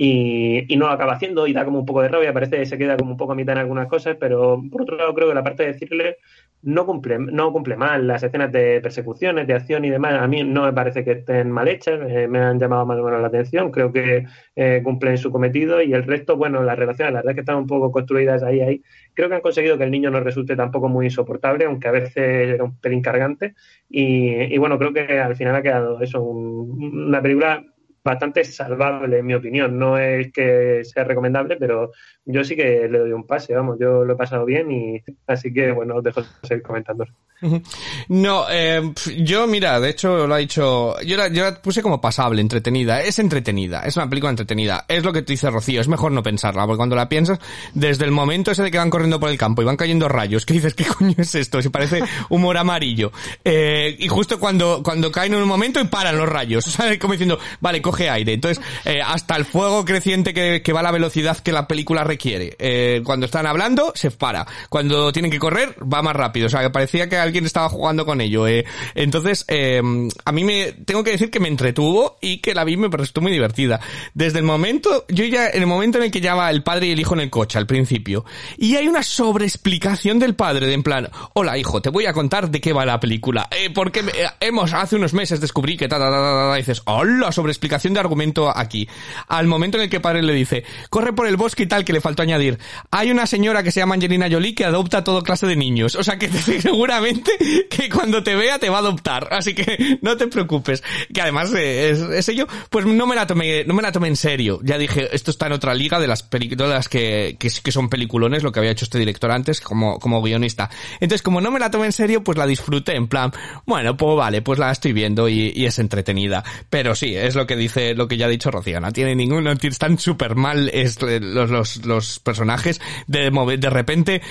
[0.00, 2.66] y, y no lo acaba haciendo y da como un poco de rabia, parece que
[2.66, 5.28] se queda como un poco a mitad en algunas cosas, pero por otro lado creo
[5.28, 6.18] que la parte de decirle
[6.62, 8.06] no cumple, no cumple mal.
[8.06, 11.50] Las escenas de persecuciones, de acción y demás, a mí no me parece que estén
[11.50, 14.24] mal hechas, eh, me han llamado más o menos la atención, creo que
[14.56, 17.56] eh, cumplen su cometido y el resto, bueno, las relaciones, la verdad es que están
[17.56, 18.82] un poco construidas ahí, ahí,
[19.14, 22.16] creo que han conseguido que el niño no resulte tampoco muy insoportable, aunque a veces
[22.16, 23.54] era un pelín cargante
[23.88, 27.64] y, y bueno, creo que al final ha quedado eso, un- una película
[28.08, 29.78] bastante salvable, en mi opinión.
[29.78, 31.92] No es que sea recomendable, pero
[32.30, 35.52] yo sí que le doy un pase, vamos, yo lo he pasado bien y así
[35.52, 37.06] que, bueno, os dejo seguir comentando.
[38.08, 38.80] No, eh,
[39.18, 43.02] yo, mira, de hecho lo ha dicho, yo la, yo la puse como pasable, entretenida.
[43.02, 44.86] Es entretenida, es una película entretenida.
[44.88, 47.38] Es lo que te dice Rocío, es mejor no pensarla, porque cuando la piensas,
[47.74, 50.46] desde el momento ese de que van corriendo por el campo y van cayendo rayos,
[50.46, 51.60] que dices, ¿qué coño es esto?
[51.62, 53.12] Se parece humor amarillo.
[53.44, 57.12] Eh, y justo cuando, cuando caen en un momento y paran los rayos, o como
[57.12, 58.32] diciendo, vale, coge aire.
[58.32, 62.04] Entonces, eh, hasta el fuego creciente que, que va a la velocidad que la película
[62.04, 62.17] requiere.
[62.24, 64.46] Eh, cuando están hablando, se para.
[64.68, 66.46] Cuando tienen que correr, va más rápido.
[66.46, 68.46] O sea, que parecía que alguien estaba jugando con ello.
[68.46, 68.64] Eh.
[68.94, 69.82] Entonces, eh,
[70.24, 73.22] a mí me, tengo que decir que me entretuvo y que la vi me pareció
[73.22, 73.80] muy divertida.
[74.14, 76.92] Desde el momento, yo ya, en el momento en el que ya el padre y
[76.92, 78.24] el hijo en el coche, al principio,
[78.56, 82.50] y hay una sobreexplicación del padre, de en plan, hola hijo, te voy a contar
[82.50, 83.48] de qué va la película.
[83.50, 86.82] Eh, porque eh, hemos, hace unos meses descubrí que ta, ta, ta, ta, ta, dices,
[86.84, 88.88] hola, sobreexplicación de argumento aquí.
[89.28, 91.84] Al momento en el que el padre le dice, corre por el bosque y tal,
[91.84, 92.58] que le faltó añadir,
[92.90, 95.94] hay una señora que se llama Angelina Jolie que adopta todo clase de niños.
[95.94, 96.28] O sea que
[96.62, 97.32] seguramente
[97.68, 99.28] que cuando te vea te va a adoptar.
[99.30, 100.82] Así que no te preocupes.
[101.12, 104.08] Que además eh, es, es ello, pues no me la tomé, no me la tomé
[104.08, 104.60] en serio.
[104.62, 108.42] Ya dije, esto está en otra liga de las películas que, que, que son peliculones,
[108.42, 110.70] lo que había hecho este director antes como, como guionista.
[111.00, 113.32] Entonces, como no me la tomé en serio, pues la disfruté en plan,
[113.66, 116.42] bueno, pues vale, pues la estoy viendo y, y es entretenida.
[116.70, 119.44] Pero sí, es lo que dice, lo que ya ha dicho Rocío, no tiene ningún,
[119.44, 124.22] no están súper mal es- los, los, los personajes de, de repente,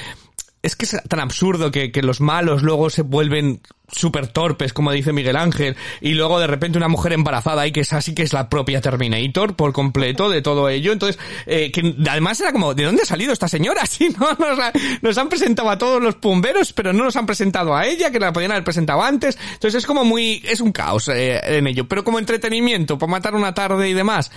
[0.61, 4.91] es que es tan absurdo que, que los malos luego se vuelven súper torpes, como
[4.91, 8.23] dice Miguel Ángel, y luego de repente una mujer embarazada ahí que es así que
[8.23, 10.91] es la propia Terminator por completo de todo ello.
[10.91, 13.83] Entonces, eh, que además era como, ¿de dónde ha salido esta señora?
[13.87, 17.25] Sí, no, nos, la- nos han presentado a todos los pumberos, pero no nos han
[17.27, 19.37] presentado a ella, que la podían haber presentado antes.
[19.53, 21.87] Entonces es como muy, es un caos eh, en ello.
[21.87, 24.31] Pero como entretenimiento, para matar una tarde y demás,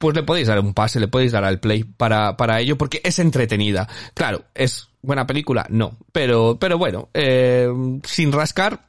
[0.00, 3.02] pues le podéis dar un pase, le podéis dar al play para, para ello, porque
[3.04, 3.86] es entretenida.
[4.14, 5.98] Claro, es buena película, no.
[6.10, 7.68] Pero, pero bueno, eh,
[8.04, 8.88] sin rascar,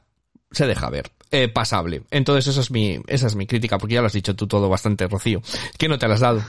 [0.50, 1.12] se deja ver.
[1.30, 2.02] Eh, pasable.
[2.10, 4.70] Entonces esa es mi, esa es mi crítica, porque ya lo has dicho tú todo
[4.70, 5.42] bastante, Rocío.
[5.78, 6.42] ¿Qué no te la has dado?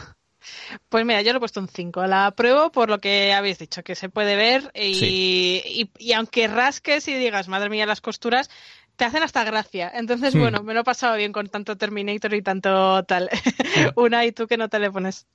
[0.89, 2.05] Pues mira, yo le he puesto un 5.
[2.07, 5.61] La apruebo por lo que habéis dicho, que se puede ver y, Sí.
[5.65, 8.49] y, y aunque rasques y digas, madre mía, las costuras,
[8.95, 9.91] te hacen hasta gracia.
[9.93, 13.29] Entonces, bueno, me lo he pasado bien con tanto Terminator y tanto tal.
[13.95, 15.27] Una y tú que no te le pones.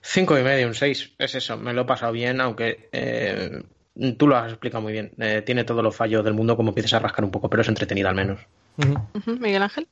[0.00, 1.12] Cinco y medio, un seis.
[1.18, 3.62] Es eso, me lo he pasado bien, aunque eh,
[4.16, 5.12] tú lo has explicado muy bien.
[5.18, 7.68] Eh, tiene todos los fallos del mundo como empiezas a rascar un poco, pero es
[7.68, 8.40] entretenida al menos.
[9.26, 9.88] Miguel Ángel.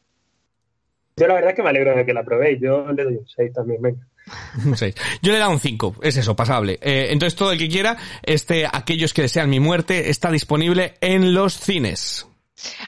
[1.16, 2.60] Yo la verdad es que me alegro de que la probéis.
[2.60, 4.06] Yo le doy un 6 también, venga.
[4.64, 4.94] Un seis.
[5.22, 6.78] Yo le he dado un 5, es eso, pasable.
[6.82, 11.32] Eh, entonces todo el que quiera, este, aquellos que desean mi muerte, está disponible en
[11.32, 12.26] los cines.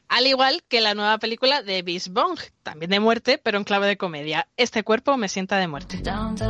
[0.09, 3.87] Al igual que la nueva película de Bis Bong, también de muerte, pero en clave
[3.87, 4.49] de comedia.
[4.57, 5.99] Este cuerpo me sienta de muerte.
[5.99, 6.41] Good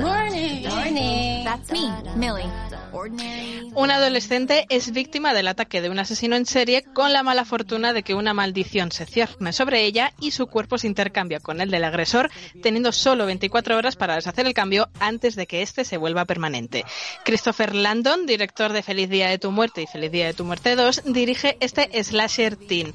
[0.00, 0.68] morning.
[0.68, 1.44] Morning.
[1.44, 2.50] That's me, Millie.
[2.92, 3.54] Ordinary.
[3.74, 7.92] Un adolescente es víctima del ataque de un asesino en serie con la mala fortuna
[7.92, 11.72] de que una maldición se cierne sobre ella y su cuerpo se intercambia con el
[11.72, 12.30] del agresor,
[12.62, 16.84] teniendo solo 24 horas para deshacer el cambio antes de que éste se vuelva permanente.
[17.24, 20.76] Christopher Landon, director de Feliz Día de tu Muerte y Feliz Día de tu Muerte
[20.76, 22.94] 2, dirige este slasher teen.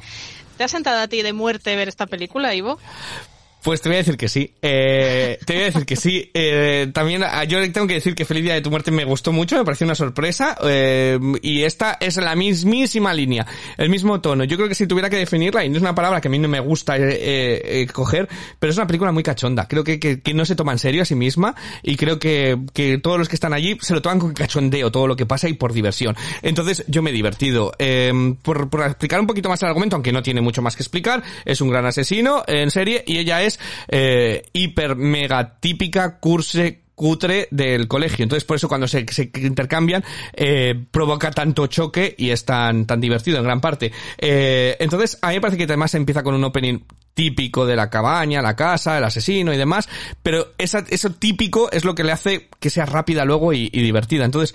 [0.58, 2.80] ¿Te ha sentado a ti de muerte ver esta película, Ivo?
[3.64, 4.54] Pues te voy a decir que sí.
[4.62, 6.32] Eh, te voy a decir que sí.
[6.34, 9.32] Eh, también ah, yo tengo que decir que Feliz Día de tu Muerte me gustó
[9.32, 10.58] mucho, me pareció una sorpresa.
[10.64, 13.46] eh, y esta es la mismísima línea,
[13.78, 14.44] el mismo tono.
[14.46, 16.40] Yo creo que si tuviera que definirla, y no es una palabra que a mí
[16.40, 18.30] no me gusta eh, eh, coger,
[18.60, 19.68] pero es una película muy cachonda.
[19.68, 22.58] Creo que, que, que no se toma en serio a sí misma y creo que,
[22.74, 25.50] que todos los que están allí se lo toman con cachondeo todo lo que pasa
[25.50, 26.16] y por diversión.
[26.42, 27.74] Entonces yo me he divertido.
[27.78, 30.84] Eh, por, por explicar un poquito más el argumento, aunque no tiene mucho más que
[30.84, 33.49] explicar, es un gran asesino en serie y ella es
[33.88, 38.24] eh, hiper mega típica curse cutre del colegio.
[38.24, 43.38] Entonces, por eso cuando se, intercambian, eh, provoca tanto choque y es tan, tan divertido
[43.38, 43.94] en gran parte.
[44.18, 46.80] Eh, entonces, a mí me parece que además empieza con un opening
[47.14, 49.88] típico de la cabaña, la casa, el asesino y demás,
[50.22, 54.26] pero eso típico es lo que le hace que sea rápida luego y, y divertida.
[54.26, 54.54] Entonces,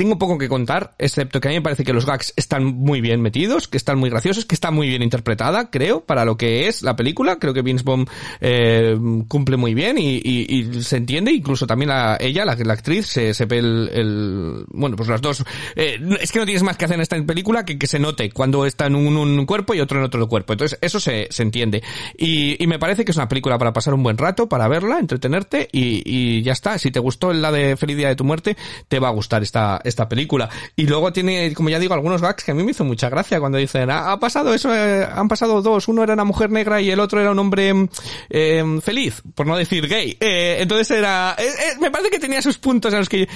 [0.00, 3.02] tengo poco que contar, excepto que a mí me parece que los gags están muy
[3.02, 6.68] bien metidos, que están muy graciosos, que está muy bien interpretada, creo, para lo que
[6.68, 7.38] es la película.
[7.38, 8.06] Creo que Vince Vaughn
[8.40, 8.96] eh,
[9.28, 11.32] cumple muy bien y, y- y se entiende.
[11.32, 15.20] Incluso también la, ella, la, la actriz, se, se ve el, el- Bueno, pues las
[15.20, 15.44] dos...
[15.76, 18.30] eh, es que no tienes más que hacer en esta película que que se note
[18.30, 20.54] cuando está en un, cuerpo y otro en otro cuerpo.
[20.54, 21.82] Entonces, eso se, se entiende.
[22.16, 25.68] Y, me parece que es una película para pasar un buen rato, para verla, entretenerte
[25.72, 26.78] y, y ya está.
[26.78, 28.56] Si te gustó la de Feliz Día de tu Muerte,
[28.88, 30.48] te va a gustar esta, esta película.
[30.76, 33.40] Y luego tiene, como ya digo, algunos gags que a mí me hizo mucha gracia
[33.40, 36.80] cuando dicen, ha, ha pasado eso, eh, han pasado dos, uno era una mujer negra
[36.80, 37.88] y el otro era un hombre mm,
[38.30, 40.16] eh, feliz, por no decir gay.
[40.20, 43.28] Eh, entonces era, eh, eh, me parece que tenía sus puntos en los que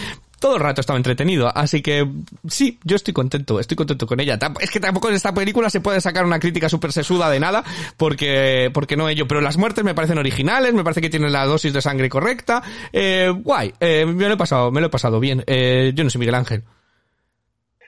[0.45, 2.07] todo el rato estaba entretenido, así que
[2.47, 4.39] sí, yo estoy contento, estoy contento con ella.
[4.61, 7.65] Es que tampoco en esta película se puede sacar una crítica súper sesuda de nada,
[7.97, 11.47] porque, porque no ello, pero las muertes me parecen originales, me parece que tienen la
[11.47, 15.19] dosis de sangre correcta, eh, guay, eh, me lo he pasado, me lo he pasado
[15.19, 16.63] bien, eh, yo no soy Miguel Ángel.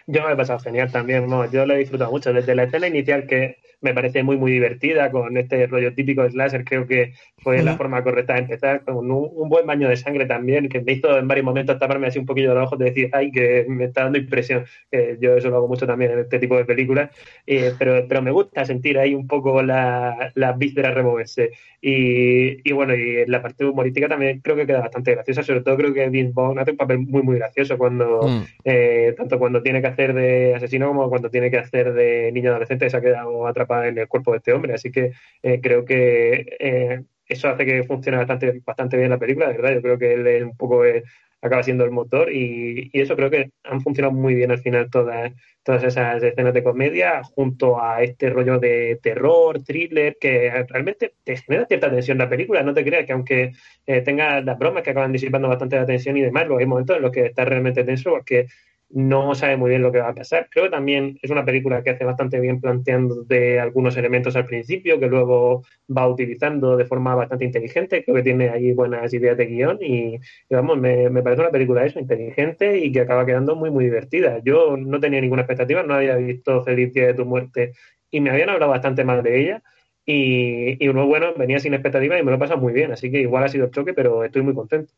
[0.07, 2.33] Yo me he pasado genial también, no, yo lo he disfrutado mucho.
[2.33, 6.31] Desde la escena inicial que me parece muy muy divertida, con este rollo típico de
[6.31, 7.13] slasher, creo que
[7.43, 10.81] fue la forma correcta de empezar, con un, un buen baño de sangre también, que
[10.81, 13.31] me hizo en varios momentos taparme así un poquillo de los ojos de decir, ay,
[13.31, 16.57] que me está dando impresión, que yo eso lo hago mucho también en este tipo
[16.57, 17.11] de películas,
[17.47, 21.51] Eh, pero, pero me gusta sentir ahí un poco la- las vísceras removerse.
[21.81, 25.61] Y, y bueno, y en la parte humorística también creo que queda bastante graciosa, sobre
[25.61, 28.43] todo creo que Vince Vaughn hace un papel muy muy gracioso cuando Mm.
[28.65, 32.51] eh, tanto cuando tiene que hacer de asesino como cuando tiene que hacer de niño
[32.51, 33.47] adolescente se ha quedado
[33.85, 35.13] en el cuerpo de este hombre así que
[35.43, 39.75] eh, creo que eh, eso hace que funcione bastante bastante bien la película de verdad
[39.75, 41.05] yo creo que él es un poco eh,
[41.43, 45.33] acaba siendo el motor y, eso creo que han funcionado muy bien al final todas
[45.67, 51.37] todas esas escenas de comedia junto a este rollo de terror, thriller, que realmente te
[51.39, 52.63] genera cierta tensión la película.
[52.63, 53.53] No te creas que aunque
[53.85, 57.03] eh, tenga las bromas que acaban disipando bastante la tensión y demás, hay momentos en
[57.03, 58.47] los que estás realmente tenso porque
[58.91, 60.49] no sabe muy bien lo que va a pasar.
[60.51, 64.47] Creo que también es una película que hace bastante bien planteando de algunos elementos al
[64.47, 65.65] principio, que luego
[65.95, 68.05] va utilizando de forma bastante inteligente.
[68.05, 70.19] Creo que tiene ahí buenas ideas de guion y,
[70.51, 74.41] vamos, me, me parece una película eso, inteligente y que acaba quedando muy, muy divertida.
[74.45, 77.73] Yo no tenía ninguna expectativa, no había visto Feliz Día de tu Muerte
[78.11, 79.63] y me habían hablado bastante mal de ella.
[80.09, 83.11] Y, y uno, bueno, venía sin expectativas y me lo he pasado muy bien, así
[83.11, 84.93] que igual ha sido el choque, pero estoy muy contento.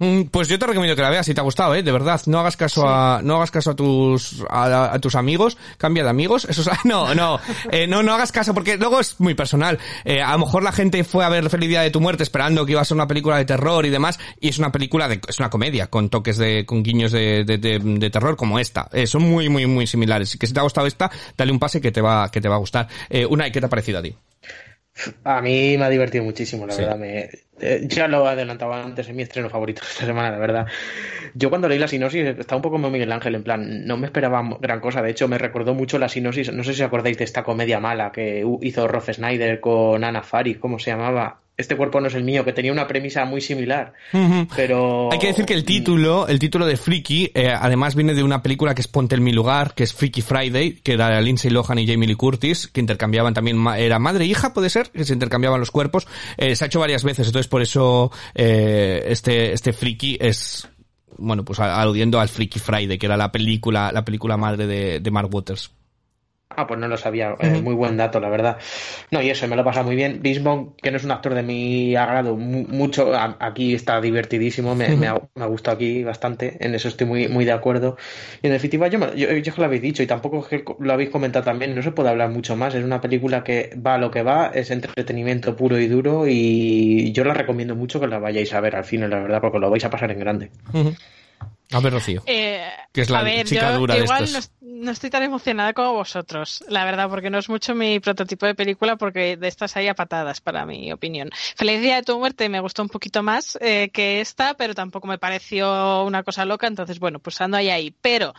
[0.00, 2.20] Mm, Pues yo te recomiendo que la veas si te ha gustado, eh, de verdad.
[2.26, 6.08] No hagas caso a, no hagas caso a tus, a, a tus amigos, cambia de
[6.10, 6.46] amigos.
[6.46, 7.38] Eso es, no, no,
[7.70, 9.78] eh, no, no hagas caso porque luego es muy personal.
[10.06, 12.64] Eh, a lo mejor la gente fue a ver Feliz Día de tu Muerte esperando
[12.64, 15.20] que iba a ser una película de terror y demás, y es una película de,
[15.28, 18.88] es una comedia con toques de, con guiños de, de, de, de terror como esta.
[18.92, 20.30] Eh, son muy, muy, muy similares.
[20.30, 22.48] Así que si te ha gustado esta, dale un pase que te va, que te
[22.48, 22.88] va a gustar.
[23.28, 24.14] Una, ¿qué te ha parecido a ti?
[25.24, 26.80] A mí me ha divertido muchísimo, la Sí.
[26.80, 26.96] verdad.
[26.98, 27.28] Me,
[27.60, 30.66] eh, ya lo adelantaba antes, es mi estreno favorito esta semana, la verdad.
[31.34, 34.06] Yo cuando leí la sinopsis estaba un poco como Miguel Ángel, en plan, no me
[34.06, 35.02] esperaba gran cosa.
[35.02, 37.80] De hecho, me recordó mucho la sinopsis, no sé si os acordáis de esta comedia
[37.80, 41.40] mala que hizo Rob Snyder con Anna Faris, ¿cómo se llamaba?
[41.60, 43.92] Este cuerpo no es el mío, que tenía una premisa muy similar.
[44.56, 45.12] Pero...
[45.12, 48.42] Hay que decir que el título, el título de Freaky, eh, además viene de una
[48.42, 51.78] película que es Ponte en mi lugar, que es Freaky Friday, que era Lindsay Lohan
[51.78, 55.12] y Jamie Lee Curtis, que intercambiaban también, era madre e hija, puede ser, que se
[55.12, 56.08] intercambiaban los cuerpos.
[56.38, 60.66] Eh, se ha hecho varias veces, entonces por eso eh, este, este Freaky es,
[61.18, 65.10] bueno, pues aludiendo al Freaky Friday, que era la película, la película madre de, de
[65.10, 65.70] Mark Waters.
[66.56, 67.36] Ah, pues no lo sabía.
[67.40, 68.58] Eh, muy buen dato, la verdad.
[69.12, 70.20] No, y eso, me lo pasa muy bien.
[70.42, 74.74] Vaughn, que no es un actor de mi agrado mu- mucho, a- aquí está divertidísimo,
[74.74, 77.96] me, me, ha, me ha gustado aquí bastante, en eso estoy muy, muy de acuerdo.
[78.42, 80.64] Y en definitiva, yo, me- yo, yo que lo habéis dicho, y tampoco es que
[80.80, 82.74] lo habéis comentado también, no se puede hablar mucho más.
[82.74, 87.12] Es una película que va a lo que va, es entretenimiento puro y duro, y
[87.12, 89.70] yo la recomiendo mucho que la vayáis a ver al cine, la verdad, porque lo
[89.70, 90.50] vais a pasar en grande.
[91.72, 92.22] A ver, Rocío.
[92.26, 92.60] Eh,
[92.92, 94.50] Que es la ver, chica yo dura de igual estos.
[94.59, 98.46] no, no estoy tan emocionada como vosotros, la verdad, porque no es mucho mi prototipo
[98.46, 101.30] de película, porque de estas hay a patadas, para mi opinión.
[101.56, 105.06] Feliz Día de tu Muerte me gustó un poquito más eh, que esta, pero tampoco
[105.06, 107.94] me pareció una cosa loca, entonces, bueno, pues ando ahí ahí.
[108.00, 108.34] Pero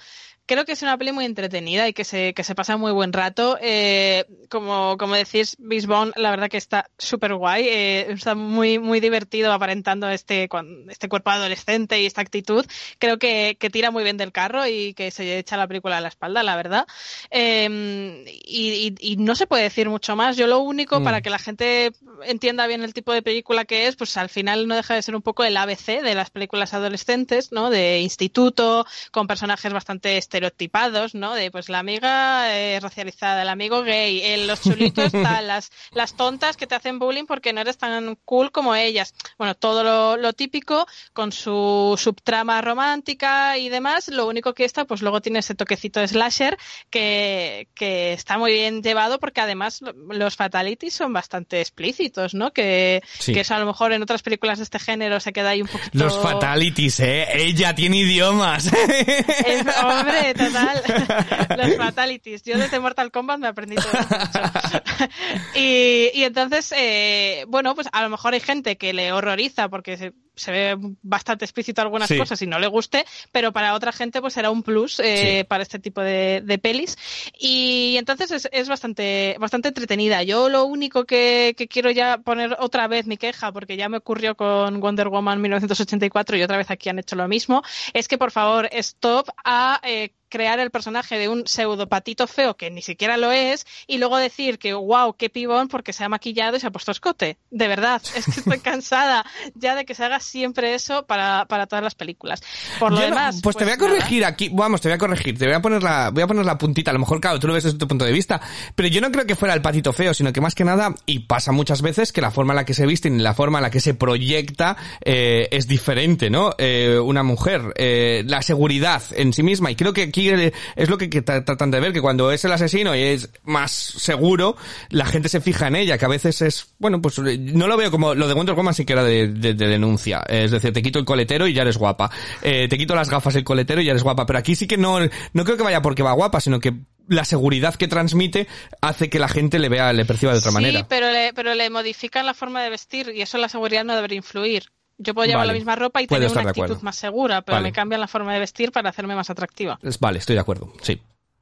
[0.45, 3.13] creo que es una peli muy entretenida y que se, que se pasa muy buen
[3.13, 3.57] rato.
[3.61, 5.55] Eh, como, como decís,
[5.87, 10.49] Vaughn, la verdad que está súper guay, eh, está muy, muy divertido aparentando este,
[10.89, 12.65] este cuerpo adolescente y esta actitud.
[12.99, 16.01] Creo que, que tira muy bien del carro y que se echa la película a
[16.01, 16.85] la espalda, la verdad.
[17.29, 20.37] Eh, y, y- y no se puede decir mucho más.
[20.37, 21.03] Yo lo único, Mm.
[21.03, 21.91] para que la gente
[22.25, 25.15] entienda bien el tipo de película que es, pues al final no deja de ser
[25.15, 27.69] un poco el ABC de las películas adolescentes, ¿no?
[27.69, 31.33] De instituto, con personajes bastante estereotipados, ¿no?
[31.33, 36.15] De pues la amiga eh, racializada, el amigo gay, eh, los chulitos tal, las, las
[36.15, 39.13] tontas que te hacen bullying porque no eres tan cool como ellas.
[39.37, 44.07] Bueno, todo lo, lo típico con su subtrama romántica y demás.
[44.07, 46.57] Lo único que esta, pues luego tiene ese toquecito de slasher
[46.89, 52.51] que, que está muy bien llevado porque además lo- los fatalities son bastante explícitos, ¿no?
[52.53, 53.33] Que, Sí.
[53.33, 55.67] que eso a lo mejor en otras películas de este género se queda ahí un
[55.67, 55.89] poquito...
[55.97, 57.27] Los fatalities, eh.
[57.33, 58.67] Ella tiene idiomas.
[58.71, 61.57] Es- hombre, Total.
[61.57, 62.43] Los fatalities.
[62.43, 63.91] Yo desde Mortal Kombat me aprendí todo
[65.55, 69.97] y, y entonces, eh, bueno, pues a lo mejor hay gente que le horroriza porque
[69.97, 72.17] se, se ve bastante explícito algunas Sí.
[72.17, 75.43] cosas y no le guste, pero para otra gente pues será un plus eh, Sí.
[75.47, 76.97] para este tipo de, de pelis.
[77.37, 80.23] Y entonces es, es bastante, bastante entretenida.
[80.23, 83.97] Yo lo único que, que quiero ya poner otra vez mi queja, porque ya me
[83.97, 87.61] ocurrió con Wonder Woman 1984 y otra vez aquí han hecho lo mismo,
[87.93, 92.71] es que por favor stop a eh, crear el personaje de un pseudopatito feo que
[92.71, 96.57] ni siquiera lo es y luego decir que wow, qué pibón porque se ha maquillado
[96.57, 97.37] y se ha puesto escote.
[97.51, 101.67] De verdad, es que estoy cansada ya de que se haga siempre eso para, para
[101.67, 102.41] todas las películas.
[102.79, 103.87] Por lo Yo no- demás, pues, te voy a nada.
[103.89, 106.45] corregir aquí, vamos, te voy a corregir, te voy a poner la, voy a poner
[106.45, 108.39] la puntita, a lo mejor claro, tú lo ves desde tu punto de vista,
[108.73, 111.19] pero yo no creo que fuera el patito feo, sino que más que nada, y
[111.19, 113.63] pasa muchas veces, que la forma en la que se visten y la forma en
[113.63, 116.53] la que se proyecta eh, es diferente, ¿no?
[116.57, 120.97] Eh, una mujer, eh, la seguridad en sí misma, y creo que aquí es lo
[120.97, 124.55] que, que tra- tratan de ver, que cuando es el asesino y es más seguro,
[124.89, 127.77] la gente se fija en ella, que a veces es, bueno, pues eh, no lo
[127.77, 130.73] veo como, lo de Wonder Woman sí que era de, de- de denuncia, es decir,
[130.73, 132.09] te quito el coletero y ya eres guapa,
[132.41, 134.77] Eh, te quito las gafas el coletero y ya eres guapa, pero aquí sí que
[134.77, 136.73] no, no creo que vaya porque va guapa, sino que
[137.07, 138.47] la seguridad que transmite
[138.81, 140.85] hace que la gente le vea, le perciba de otra sí, manera.
[140.87, 144.17] pero le, pero le modifican la forma de vestir y eso la seguridad no debería
[144.17, 144.71] influir.
[145.01, 145.53] Yo puedo llevar Vale.
[145.53, 147.69] la misma ropa y Puedo tener una actitud más segura, pero Vale.
[147.69, 149.79] me cambian la forma de vestir para hacerme más atractiva.
[149.99, 151.01] Vale, estoy de acuerdo, sí.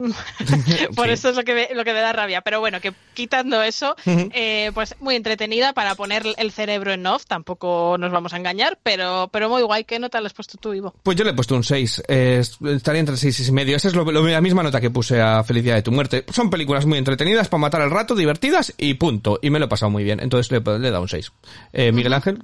[0.96, 1.12] Por Sí.
[1.12, 2.40] eso es lo que, me, lo que me da rabia.
[2.40, 7.26] Pero bueno, que quitando eso, eh, pues muy entretenida para poner el cerebro en off.
[7.26, 9.84] Tampoco nos vamos a engañar, pero, pero muy guay.
[9.84, 10.94] ¿Qué nota le has puesto tú, Ivo?
[11.02, 12.04] Pues yo le he puesto un 6.
[12.08, 12.42] Eh,
[12.74, 13.76] estaría entre 6 y 6 y medio.
[13.76, 16.24] Esa es lo- lo- la misma nota que puse a Felicidad de tu muerte.
[16.32, 19.38] Son películas muy entretenidas para matar al rato, divertidas y punto.
[19.42, 20.20] Y me lo he pasado muy bien.
[20.20, 21.30] Entonces le, le he dado un 6.
[21.74, 22.38] Eh, Miguel Ángel.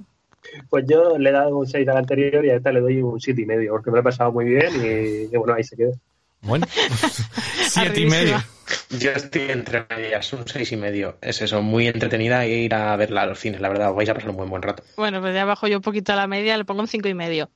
[0.69, 3.19] Pues yo le he dado un 6 al anterior y a esta le doy un
[3.19, 5.75] 7 y medio, porque me lo he pasado muy bien y, y bueno, ahí se
[5.75, 5.93] queda.
[6.41, 6.65] Bueno,
[7.67, 8.37] siete y medio.
[8.89, 11.17] Yo estoy entre medias, un seis y medio.
[11.21, 13.91] Es eso, muy entretenida e ir a verla a los cines, la verdad.
[13.91, 14.83] Os vais a pasar un buen buen rato.
[14.97, 17.13] Bueno, pues ya bajo yo un poquito a la media, le pongo un cinco y
[17.13, 17.49] medio.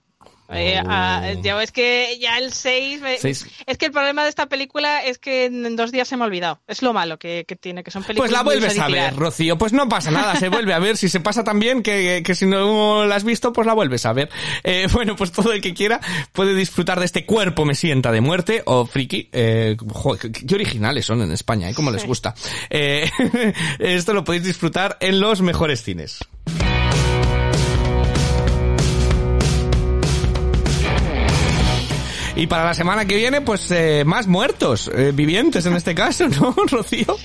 [0.54, 0.88] Eh, Oh.
[0.90, 3.48] ah, ya es que ya el 6 Seis.
[3.66, 6.28] es que el problema de esta película es que en dos días se me ha
[6.28, 9.16] olvidado es lo malo que, que tiene que son películas Pues la vuelves a ver.
[9.16, 9.58] Rocío.
[9.58, 10.98] Pues no pasa nada, se vuelve a ver.
[10.98, 14.06] Si se pasa tan bien que, que si no la has visto, pues la vuelves
[14.06, 14.30] a ver.
[14.64, 16.00] Eh, bueno, pues todo el que quiera
[16.32, 19.30] puede disfrutar de este cuerpo me sienta de muerte o friki.
[19.32, 21.74] Eh, joder, qué, originales son en España, ¿eh?
[21.74, 22.34] Como les gusta.
[22.70, 23.10] Eh,
[23.80, 26.20] esto lo podéis disfrutar en los mejores cines.
[32.36, 36.28] Y para la semana que viene, pues eh, más muertos, eh, vivientes en este caso,
[36.30, 37.18] ¿no, Rocío?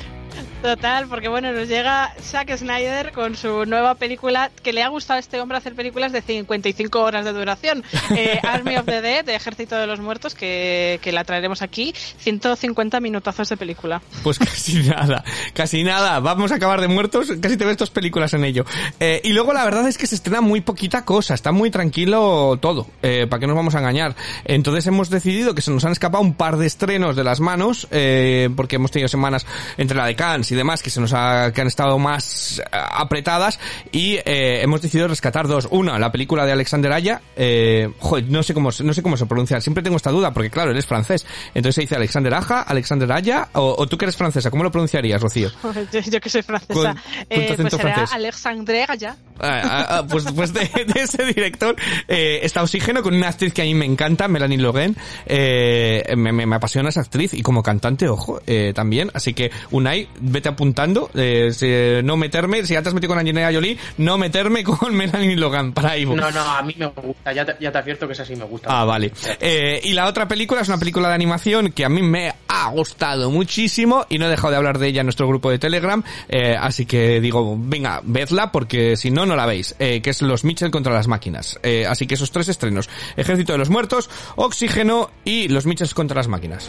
[0.63, 5.19] Total, porque bueno, nos llega Zack Snyder con su nueva película que le ha gustado
[5.19, 7.85] a este hombre hacer películas de 55 horas de duración.
[8.17, 11.93] Eh, Army of the Dead, de Ejército de los Muertos, que, que la traeremos aquí.
[12.19, 14.01] 150 minutazos de película.
[14.23, 16.21] Pues casi nada, casi nada.
[16.21, 18.65] Vamos a acabar de muertos, casi te ves dos películas en ello.
[19.01, 22.59] Eh, y luego la verdad es que se estrena muy poquita cosa, está muy tranquilo
[22.61, 24.17] todo, eh, ¿para qué nos vamos a engañar?
[24.45, 27.89] Entonces hemos decidido que se nos han escapado un par de estrenos de las manos,
[27.91, 29.47] eh, porque hemos tenido semanas
[29.77, 32.63] entre la de Cannes y demás que se nos ha, que han estado más eh,
[32.73, 33.59] apretadas
[33.93, 35.69] y eh, hemos decidido rescatar dos.
[35.71, 39.27] Una, la película de Alexander Aya, eh, joder, no sé cómo, no sé cómo se
[39.27, 41.27] pronuncia, siempre tengo esta duda porque claro, él es francés.
[41.55, 44.71] Entonces se dice Alexander Aja, Alexander Aya, o, o tú que eres francesa, ¿cómo lo
[44.71, 45.51] pronunciarías, Rocío?
[45.93, 46.73] yo, yo que soy francesa.
[46.75, 46.97] Con-
[47.31, 48.13] Eh, pues será francés.
[48.13, 49.17] Alexandre Gaya.
[49.41, 50.61] Ah, ah, ah, pues pues de,
[50.95, 51.77] de ese director
[52.09, 54.97] eh, está Oxígeno con una actriz que a mí me encanta, Melanie Logan.
[55.27, 59.11] Eh, me, me- me apasiona esa actriz y como cantante, ojo, eh, también.
[59.15, 61.11] Así que Unai, vete apuntando.
[61.15, 64.95] Eh, si- no meterme, si ya te has metido con Angelina Jolie, no meterme con
[64.95, 66.17] Melanie Logan para Ivo.
[66.17, 67.33] No, no, a mí me gusta.
[67.33, 68.69] Ya te, ya te advierto que esa sí me gusta.
[68.71, 69.13] Ah, vale.
[69.41, 72.71] Eh, y la otra película es una película de animación que a mí me ha
[72.71, 76.03] gustado muchísimo y no he dejado de hablar de ella en nuestro grupo de Telegram.
[76.29, 79.75] eh, así que digo, venga, vedla porque si no, no la veis.
[79.79, 81.59] eh, que es Los Mitchell contra las máquinas.
[81.63, 82.89] Eh, así que esos tres estrenos.
[83.17, 86.69] Ejército de los Muertos, Oxígeno y Los Mitchells contra las máquinas.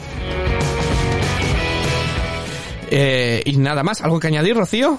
[2.90, 4.98] Eh, y nada más, ¿algo que añadir, Rocío?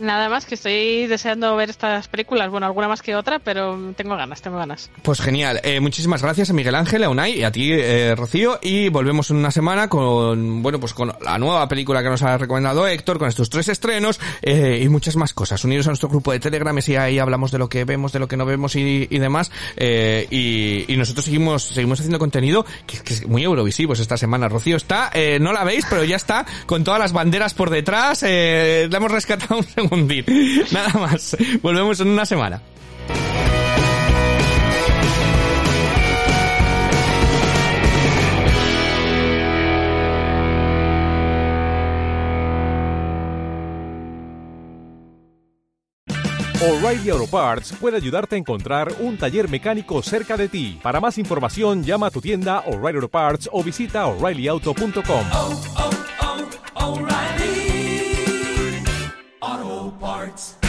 [0.00, 2.50] Nada más que estoy deseando ver estas películas.
[2.50, 4.90] Bueno, alguna más que otra, pero tengo ganas, tengo ganas.
[5.02, 5.60] Pues genial.
[5.62, 8.58] Eh, muchísimas gracias a Miguel Ángel, a Unai y a ti, eh, Rocío.
[8.62, 12.36] Y volvemos en una semana con, bueno, pues con la nueva película que nos ha
[12.38, 15.62] recomendado Héctor, con estos tres estrenos eh, y muchas más cosas.
[15.64, 18.28] Unidos a nuestro grupo de Telegram y ahí hablamos de lo que vemos, de lo
[18.28, 19.50] que no vemos y, demás.
[19.76, 24.48] Eh, y, y nosotros seguimos, seguimos haciendo contenido que, es muy eurovisivos esta semana.
[24.48, 28.22] Rocío está, eh, no la veis, pero ya está con todas las banderas por detrás.
[28.26, 29.64] Eh, la hemos rescatado un
[30.72, 31.36] Nada más.
[31.62, 32.62] Volvemos en una semana.
[46.62, 50.78] O'Reilly Auto Parts puede ayudarte a encontrar un taller mecánico cerca de ti.
[50.82, 55.24] Para más información, llama a tu tienda O'Reilly Auto Parts o visita oreillyauto.com.
[60.00, 60.59] parts.